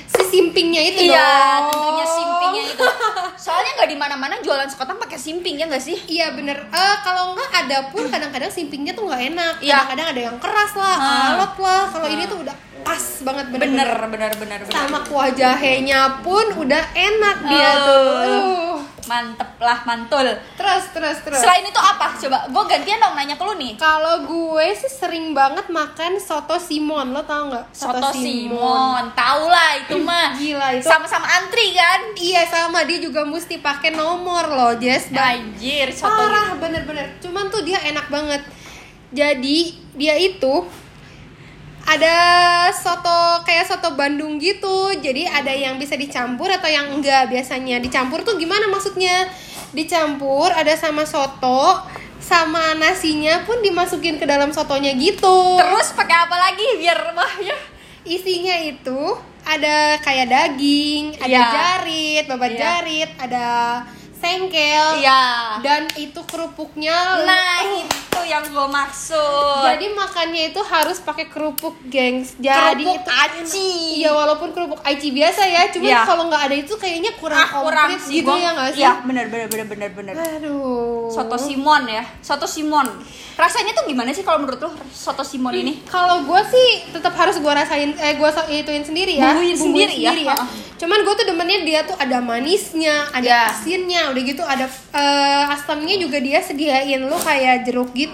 Si 0.07 0.23
simpingnya 0.29 0.81
itu 0.85 1.01
iya, 1.05 1.27
dong. 1.59 1.69
tentunya 1.69 2.05
simpingnya 2.07 2.63
itu. 2.65 2.85
Soalnya 3.43 3.71
nggak 3.75 3.89
di 3.89 3.97
mana-mana 3.97 4.35
jualan 4.39 4.65
sekoteng 4.65 4.97
pakai 4.97 5.15
simping 5.15 5.55
ya 5.55 5.65
nggak 5.65 5.79
sih? 5.79 5.97
Iya 6.05 6.31
bener, 6.31 6.57
Eh 6.65 6.95
kalau 7.01 7.33
nggak 7.33 7.51
ada 7.59 7.77
pun 7.89 8.07
kadang-kadang 8.07 8.47
simpingnya 8.47 8.91
tuh 8.91 9.05
nggak 9.05 9.23
enak 9.27 9.53
Iya. 9.59 9.75
Kadang-kadang 9.77 10.07
ada 10.09 10.21
yang 10.23 10.37
keras 10.37 10.71
lah, 10.73 10.95
Hmm. 10.95 11.29
alot 11.33 11.53
lah 11.57 11.83
Kalau 11.89 12.07
ini 12.07 12.23
Hmm. 12.23 12.31
tuh 12.31 12.39
udah 12.41 12.55
pas 12.79 13.03
banget 13.19 13.45
Bener, 13.49 13.59
bener-bener 13.67 13.99
bener, 14.07 14.31
bener, 14.33 14.59
bener. 14.63 14.71
Sama 14.71 14.99
kuah 15.03 15.29
jahenya 15.29 16.01
pun 16.21 16.45
udah 16.55 16.83
enak 16.93 17.37
dia 17.43 17.71
Oh. 17.73 17.83
tuh 17.83 18.07
Aduh. 18.17 18.66
Mantep 19.07 19.51
lah, 19.57 19.79
mantul. 19.83 20.27
Terus, 20.53 20.83
terus, 20.91 21.17
terus 21.23 21.39
Selain 21.39 21.63
itu 21.63 21.75
apa? 21.75 22.13
Coba, 22.13 22.45
gue 22.45 22.63
gantian 22.67 22.99
dong 22.99 23.15
nanya 23.15 23.33
ke 23.33 23.43
lu 23.43 23.55
nih. 23.55 23.73
Kalau 23.73 24.23
gue 24.23 24.67
sih 24.75 24.87
sering 24.87 25.31
banget 25.31 25.67
makan 25.67 26.19
soto 26.19 26.55
Simon, 26.55 27.11
lo 27.11 27.23
tau 27.23 27.47
nggak? 27.47 27.65
Soto 27.71 28.11
Simon, 28.11 29.09
tau 29.11 29.47
lah 29.47 29.79
itu 29.79 29.95
mah. 29.97 30.35
Gila 30.35 30.67
itu. 30.75 30.85
Sama-sama 30.85 31.25
antri 31.25 31.71
kan? 31.71 32.13
Iya 32.13 32.43
sama 32.45 32.83
dia 32.83 32.99
juga 32.99 33.23
mesti 33.23 33.57
pakai 33.57 33.91
nomor 33.91 34.45
loh, 34.45 34.73
Jess. 34.75 35.09
Ba- 35.09 35.33
Anjir, 35.33 35.87
soto 35.89 36.11
Parah 36.11 36.55
bener-bener. 36.55 37.15
Cuman 37.17 37.47
tuh 37.47 37.63
dia 37.63 37.79
enak 37.81 38.07
banget. 38.07 38.43
Jadi 39.07 39.57
dia 39.93 40.13
itu 40.13 40.67
ada 41.87 42.15
soto 42.75 43.41
kayak 43.47 43.63
soto 43.63 43.95
Bandung 43.95 44.35
gitu. 44.37 44.91
Jadi 44.99 45.23
ada 45.23 45.55
yang 45.55 45.79
bisa 45.79 45.95
dicampur 45.95 46.51
atau 46.51 46.67
yang 46.67 46.91
enggak 46.91 47.31
biasanya. 47.31 47.79
Dicampur 47.79 48.27
tuh 48.27 48.35
gimana 48.35 48.67
maksudnya? 48.67 49.31
Dicampur 49.71 50.51
ada 50.51 50.75
sama 50.75 51.07
soto 51.07 51.79
sama 52.19 52.75
nasinya 52.75 53.47
pun 53.47 53.63
dimasukin 53.63 54.19
ke 54.19 54.27
dalam 54.27 54.51
sotonya 54.51 54.91
gitu. 54.99 55.55
Terus 55.55 55.95
pakai 55.95 56.27
apa 56.27 56.35
lagi 56.35 56.67
biar 56.75 57.15
wah 57.15 57.35
ya? 57.39 57.55
isinya 58.07 58.55
itu 58.63 58.99
ada 59.43 59.99
kayak 59.99 60.31
daging, 60.31 61.15
ada 61.19 61.27
Iya. 61.27 61.47
jarit, 61.51 62.23
babat 62.27 62.51
Iya. 62.55 62.59
jarit, 62.59 63.09
ada 63.19 63.47
sengkel, 64.15 64.87
Iya. 65.03 65.23
dan 65.63 65.87
itu 65.99 66.19
kerupuknya. 66.23 66.95
Nah, 67.23 67.63
uh, 67.63 67.79
itu 67.83 68.06
yang 68.23 68.43
gue 68.43 68.67
maksud. 68.67 69.61
jadi 69.63 69.85
makannya 69.89 70.43
itu 70.47 70.61
harus 70.61 70.97
pakai 70.99 71.25
kerupuk, 71.25 71.77
gengs. 71.85 72.33
Jadi 72.35 72.81
Kerupuk 72.81 72.97
itu 72.97 73.11
aci. 73.11 73.69
Iya, 73.97 74.11
walaupun 74.11 74.49
kerupuk 74.51 74.79
aci 74.81 75.11
biasa 75.11 75.41
ya, 75.43 75.67
cuma 75.67 75.85
Iya. 75.85 76.01
kalau 76.03 76.23
nggak 76.25 76.43
ada 76.43 76.55
itu 76.55 76.73
kayaknya 76.73 77.11
kurang 77.13 77.39
ah, 77.39 77.49
kurang 77.59 77.89
sih 77.97 78.19
gitu 78.19 78.27
gua- 78.27 78.37
ya 78.37 78.49
nggak 78.51 78.69
sih? 78.71 78.81
Iya, 78.81 78.91
bener 79.03 79.25
bener 79.27 79.47
bener 79.47 79.65
bener 79.67 79.89
bener. 79.91 80.13
Aduh. 80.15 81.09
Soto 81.09 81.35
Simon 81.35 81.83
ya, 81.85 82.03
soto 82.19 82.45
Simon. 82.45 82.87
Rasanya 83.35 83.71
tuh 83.71 83.85
gimana 83.85 84.09
sih 84.09 84.21
kalau 84.21 84.39
menurut 84.39 84.57
lo 84.59 84.69
soto 84.87 85.21
Simon 85.21 85.53
ini? 85.53 85.73
Kalau 85.85 86.23
gue 86.23 86.41
sih 86.47 86.67
tetap 86.89 87.13
harus 87.13 87.37
gue 87.37 87.47
rasain, 87.47 87.93
eh 87.93 88.13
gue 88.13 88.29
ituin 88.51 88.81
sendiri 88.81 89.13
ya, 89.15 89.29
Bumbuin 89.31 89.53
sendiri 89.53 89.93
ya? 89.95 90.11
Heeh. 90.13 90.47
Cuman 90.77 91.01
gue 91.01 91.13
tuh 91.15 91.25
demennya 91.25 91.59
dia 91.61 91.81
tuh 91.81 91.97
ada 91.97 92.17
manisnya, 92.17 93.09
ada 93.09 93.25
Ya. 93.25 93.41
asinnya, 93.47 94.09
udah 94.09 94.21
gitu 94.23 94.41
ada 94.41 94.65
eh, 94.91 95.43
asamnya 95.47 95.97
juga 95.97 96.17
dia 96.17 96.37
sediain 96.39 97.01
lu 97.01 97.17
kayak 97.17 97.65
jeruk 97.65 97.89
gitu. 97.91 98.06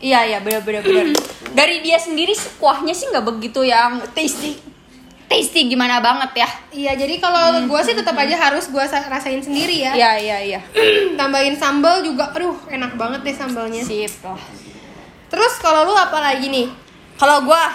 Iya 0.00 0.20
iya 0.26 0.38
bener 0.40 0.62
bener 0.62 0.82
bener. 0.82 1.06
Dari 1.58 1.82
dia 1.82 1.98
sendiri 1.98 2.32
sih, 2.32 2.50
kuahnya 2.60 2.94
sih 2.94 3.10
nggak 3.10 3.26
begitu 3.26 3.66
yang 3.66 3.98
tasty, 4.14 4.54
tasty 5.26 5.66
gimana 5.66 5.98
banget 5.98 6.46
ya? 6.46 6.48
Iya, 6.70 6.92
jadi 6.94 7.18
kalau 7.18 7.66
gue 7.66 7.80
sih 7.82 7.94
tetap 7.94 8.14
aja 8.14 8.36
harus 8.38 8.70
gue 8.70 8.84
rasain 8.86 9.42
sendiri 9.42 9.82
ya. 9.82 9.92
Iya 9.94 10.10
iya 10.18 10.38
iya. 10.42 10.60
Tambahin 11.20 11.58
sambal 11.58 12.02
juga, 12.06 12.30
aduh 12.30 12.54
enak 12.70 12.94
banget 12.94 13.20
deh 13.26 13.34
sambalnya. 13.34 13.82
Sip 13.82 14.14
lah. 14.22 14.38
Terus 15.30 15.52
kalau 15.62 15.86
lu 15.86 15.94
apa 15.94 16.18
lagi 16.18 16.50
nih? 16.50 16.66
Kalau 17.14 17.46
gua, 17.46 17.70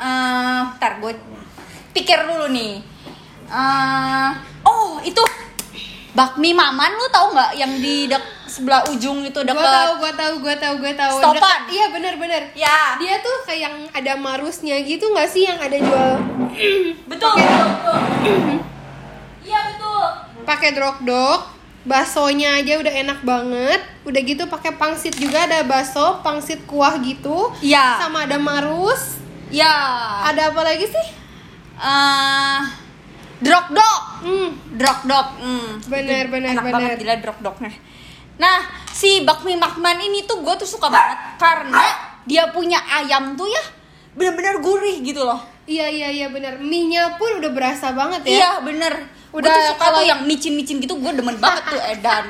eh, 0.00 0.60
ntar 0.78 0.98
gue 0.98 1.12
pikir 1.94 2.26
dulu 2.26 2.50
nih. 2.50 2.82
Eh, 3.46 4.30
oh 4.66 4.98
itu 5.06 5.22
bakmi 6.16 6.56
maman 6.56 6.96
lu 6.96 7.06
tahu 7.12 7.36
nggak 7.36 7.50
yang 7.60 7.72
di 7.78 8.08
dek 8.08 8.24
sebelah 8.56 8.88
ujung 8.88 9.20
itu 9.20 9.40
dekat 9.44 9.60
tahu, 9.60 9.92
gue 10.00 10.12
tahu, 10.16 10.34
gue 10.40 10.54
tahu, 10.56 10.74
gue 10.80 10.92
tahu. 10.96 11.16
Stopan. 11.20 11.58
Iya 11.68 11.86
bener-bener. 11.92 12.42
ya 12.56 12.96
Dia 12.96 13.20
tuh 13.20 13.44
kayak 13.44 13.60
yang 13.68 13.76
ada 13.92 14.12
marusnya 14.16 14.80
gitu 14.80 15.12
nggak 15.12 15.28
sih 15.28 15.44
yang 15.44 15.60
ada 15.60 15.76
jual? 15.76 16.12
Betul 17.04 17.32
betul 17.36 17.66
betul. 17.68 17.98
iya 19.44 19.60
betul. 19.68 20.06
Pakai 20.48 20.72
drok-dok 20.72 21.52
baksonya 21.84 22.64
aja 22.64 22.80
udah 22.80 22.94
enak 23.04 23.20
banget. 23.20 23.80
Udah 24.08 24.20
gitu 24.24 24.48
pakai 24.48 24.72
pangsit 24.80 25.12
juga 25.20 25.44
ada 25.44 25.60
bakso 25.68 26.24
pangsit 26.24 26.64
kuah 26.64 26.96
gitu. 27.04 27.52
Iya. 27.60 28.00
sama 28.00 28.24
ada 28.24 28.40
marus. 28.40 29.20
Ya 29.52 29.76
ada 30.24 30.48
apa 30.48 30.64
lagi 30.64 30.88
sih? 30.88 31.06
Eh 31.76 32.60
drok 33.36 33.68
dok 33.68 34.00
hmm. 34.24 34.48
Drok 34.80 35.00
dok 35.04 35.28
hmm. 35.44 35.68
Bener, 35.92 36.24
Itu 36.24 36.32
bener, 36.32 36.50
enak 36.56 36.64
bener. 36.64 36.72
banget 36.72 36.92
gila 37.04 37.14
drok 37.20 37.38
doknya 37.44 37.72
nah 38.36 38.68
si 38.92 39.24
bakmi 39.24 39.56
makman 39.56 40.00
ini 40.00 40.28
tuh 40.28 40.44
gue 40.44 40.54
tuh 40.60 40.68
suka 40.68 40.92
banget 40.92 41.40
karena 41.40 41.84
dia 42.28 42.50
punya 42.52 42.80
ayam 43.00 43.36
tuh 43.36 43.48
ya 43.48 43.64
bener-bener 44.16 44.60
gurih 44.60 45.00
gitu 45.04 45.24
loh 45.24 45.55
iya 45.66 45.86
iya 45.86 46.08
iya 46.08 46.26
bener. 46.28 46.56
Mie 46.56 46.86
nya 46.86 47.14
pun 47.14 47.36
udah 47.36 47.50
berasa 47.50 47.90
banget 47.90 48.22
ya. 48.24 48.32
Iya 48.32 48.50
bener. 48.60 48.94
Udah, 49.28 49.42
Udah 49.42 49.52
tuh 49.52 49.68
suka 49.68 49.82
kalau- 49.82 50.00
tuh 50.00 50.06
yang 50.06 50.20
micin-micin 50.24 50.80
gitu 50.80 50.96
Gue 50.96 51.12
demen 51.12 51.36
banget 51.36 51.60
tuh 51.66 51.82
Edan. 51.92 52.24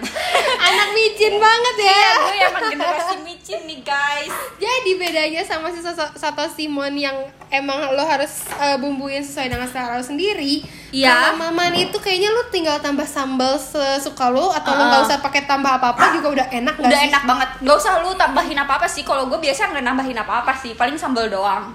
Anak 0.58 0.88
micin 0.90 1.38
banget 1.38 1.76
ya. 1.80 2.02
Gue 2.18 2.34
emang 2.42 2.64
generasi 2.66 3.14
micin 3.22 3.60
nih 3.62 3.78
guys. 3.80 4.32
Jadi 4.56 4.90
bedanya 4.96 5.38
sama 5.40 5.70
si 5.70 5.78
soto, 5.78 6.02
soto 6.10 6.44
Simon 6.50 6.96
yang 6.96 7.14
emang 7.46 7.94
lo 7.94 8.02
harus 8.02 8.50
eh, 8.50 8.74
bumbuin 8.76 9.20
sesuai 9.20 9.46
dengan 9.48 9.68
selera 9.68 9.94
lo 9.94 10.02
sendiri. 10.02 10.66
Iya. 10.90 11.14
Kalau 11.30 11.46
maman 11.46 11.76
itu 11.76 11.94
kayaknya 11.94 12.26
lo 12.28 12.42
tinggal 12.48 12.80
tambah 12.80 13.06
sambal 13.06 13.54
sesuka 13.54 14.26
lo 14.26 14.50
atau 14.50 14.72
lo 14.72 14.76
Uh-uh. 14.76 14.88
nggak 14.90 15.02
usah 15.06 15.18
pakai 15.20 15.44
tambah 15.44 15.70
apa-apa 15.72 16.10
juga 16.12 16.28
udah 16.32 16.46
enak 16.50 16.74
nggak 16.74 16.90
Udah 16.90 16.98
sih? 16.98 17.06
enak 17.06 17.22
banget. 17.24 17.48
Gak 17.60 17.76
usah 17.76 17.92
lu 18.00 18.10
tambahin 18.14 18.58
apa-apa 18.58 18.86
sih. 18.88 19.02
Kalau 19.02 19.28
gue 19.28 19.38
biasa 19.38 19.70
nggak 19.70 19.84
nambahin 19.84 20.16
apa-apa 20.16 20.50
sih. 20.56 20.74
Paling 20.74 20.96
sambal 20.96 21.28
doang 21.28 21.70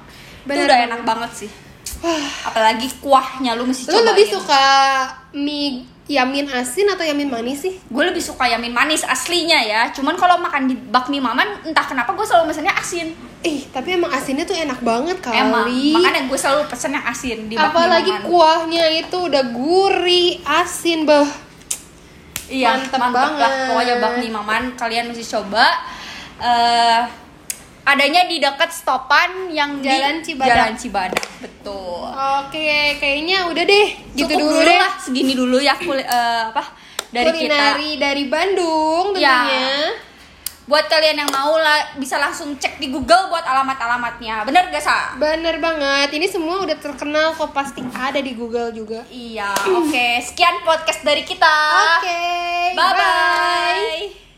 Bener 0.46 0.66
Itu 0.66 0.70
udah 0.70 0.80
enak 0.90 1.02
banget 1.06 1.32
sih. 1.46 1.52
Apalagi 2.46 2.90
kuahnya 2.98 3.54
lu 3.54 3.70
mesti 3.70 3.86
Lo 3.86 4.02
cobain 4.02 4.10
lebih 4.10 4.26
suka 4.34 4.64
mie 5.38 5.86
yamin 6.10 6.50
asin 6.50 6.90
atau 6.92 7.06
yamin 7.06 7.30
manis 7.30 7.62
sih? 7.64 7.78
Gue 7.88 8.04
lebih 8.04 8.20
suka 8.20 8.50
yamin 8.50 8.74
manis 8.74 9.06
aslinya 9.06 9.62
ya. 9.62 9.82
Cuman 9.94 10.18
kalau 10.18 10.42
makan 10.42 10.68
di 10.68 10.76
bakmi 10.76 11.22
maman 11.22 11.62
entah 11.62 11.86
kenapa 11.86 12.12
gue 12.18 12.26
selalu 12.26 12.52
pesennya 12.52 12.74
asin. 12.76 13.14
Ih, 13.42 13.66
tapi 13.74 13.98
emang 13.98 14.12
asinnya 14.14 14.46
tuh 14.46 14.54
enak 14.54 14.82
banget 14.86 15.18
kali. 15.18 15.34
emang 15.34 15.66
makanya 15.70 16.30
gue 16.30 16.38
selalu 16.38 16.62
pesen 16.70 16.94
yang 16.94 17.06
asin 17.06 17.50
di 17.50 17.56
bakmi 17.58 17.74
Apalagi 17.74 18.12
maman. 18.14 18.26
kuahnya 18.30 18.86
itu 19.02 19.18
udah 19.18 19.44
gurih, 19.50 20.30
asin, 20.46 21.10
bah. 21.10 21.26
iya 22.52 22.76
mantep 22.76 23.00
mantep, 23.00 23.18
lah. 23.18 23.32
banget. 23.34 23.52
pokoknya 23.72 23.96
bakmi 23.98 24.28
maman 24.30 24.64
kalian 24.78 25.06
mesti 25.10 25.26
coba. 25.26 25.66
Eh 26.42 27.21
adanya 27.84 28.22
di 28.24 28.38
dekat 28.38 28.70
stopan 28.70 29.50
yang 29.50 29.80
Jalan 29.80 30.20
di 30.20 30.26
Cibadak. 30.28 30.48
Jalan 30.48 30.74
Cibadak 30.76 31.26
betul 31.40 32.06
Oke, 32.12 32.72
kayaknya 32.98 33.48
udah 33.48 33.64
deh. 33.64 33.88
Gitu 34.12 34.26
Cukup 34.26 34.38
dulu, 34.38 34.54
dulu 34.56 34.68
deh. 34.68 34.78
lah 34.78 34.94
segini 34.96 35.34
dulu 35.34 35.58
ya 35.58 35.74
kuli- 35.76 36.04
eh, 36.04 36.42
apa 36.48 36.64
dari 37.10 37.30
kita 37.30 37.50
Kulineri 37.52 37.92
dari 37.98 38.24
Bandung 38.26 39.06
Ya. 39.14 39.44
tentunya. 39.44 39.68
buat 40.64 40.88
kalian 40.88 41.18
yang 41.18 41.28
mau 41.30 41.52
lah 41.54 41.84
bisa 41.98 42.16
langsung 42.16 42.56
cek 42.56 42.78
di 42.78 42.88
Google 42.88 43.28
buat 43.28 43.44
alamat-alamatnya 43.44 44.46
bener 44.46 44.70
gak 44.70 44.80
sa? 44.80 45.18
Bener 45.18 45.60
banget. 45.60 46.08
Ini 46.10 46.24
semua 46.26 46.62
udah 46.62 46.78
terkenal 46.78 47.34
kok 47.34 47.52
pasti 47.52 47.84
ada 47.92 48.16
di 48.18 48.32
Google 48.32 48.72
juga. 48.72 49.04
Iya, 49.06 49.52
oke. 49.52 50.08
Sekian 50.24 50.64
podcast 50.64 51.02
dari 51.02 51.24
kita. 51.24 51.56
Oke. 51.98 52.20
Bye-bye. 52.74 54.31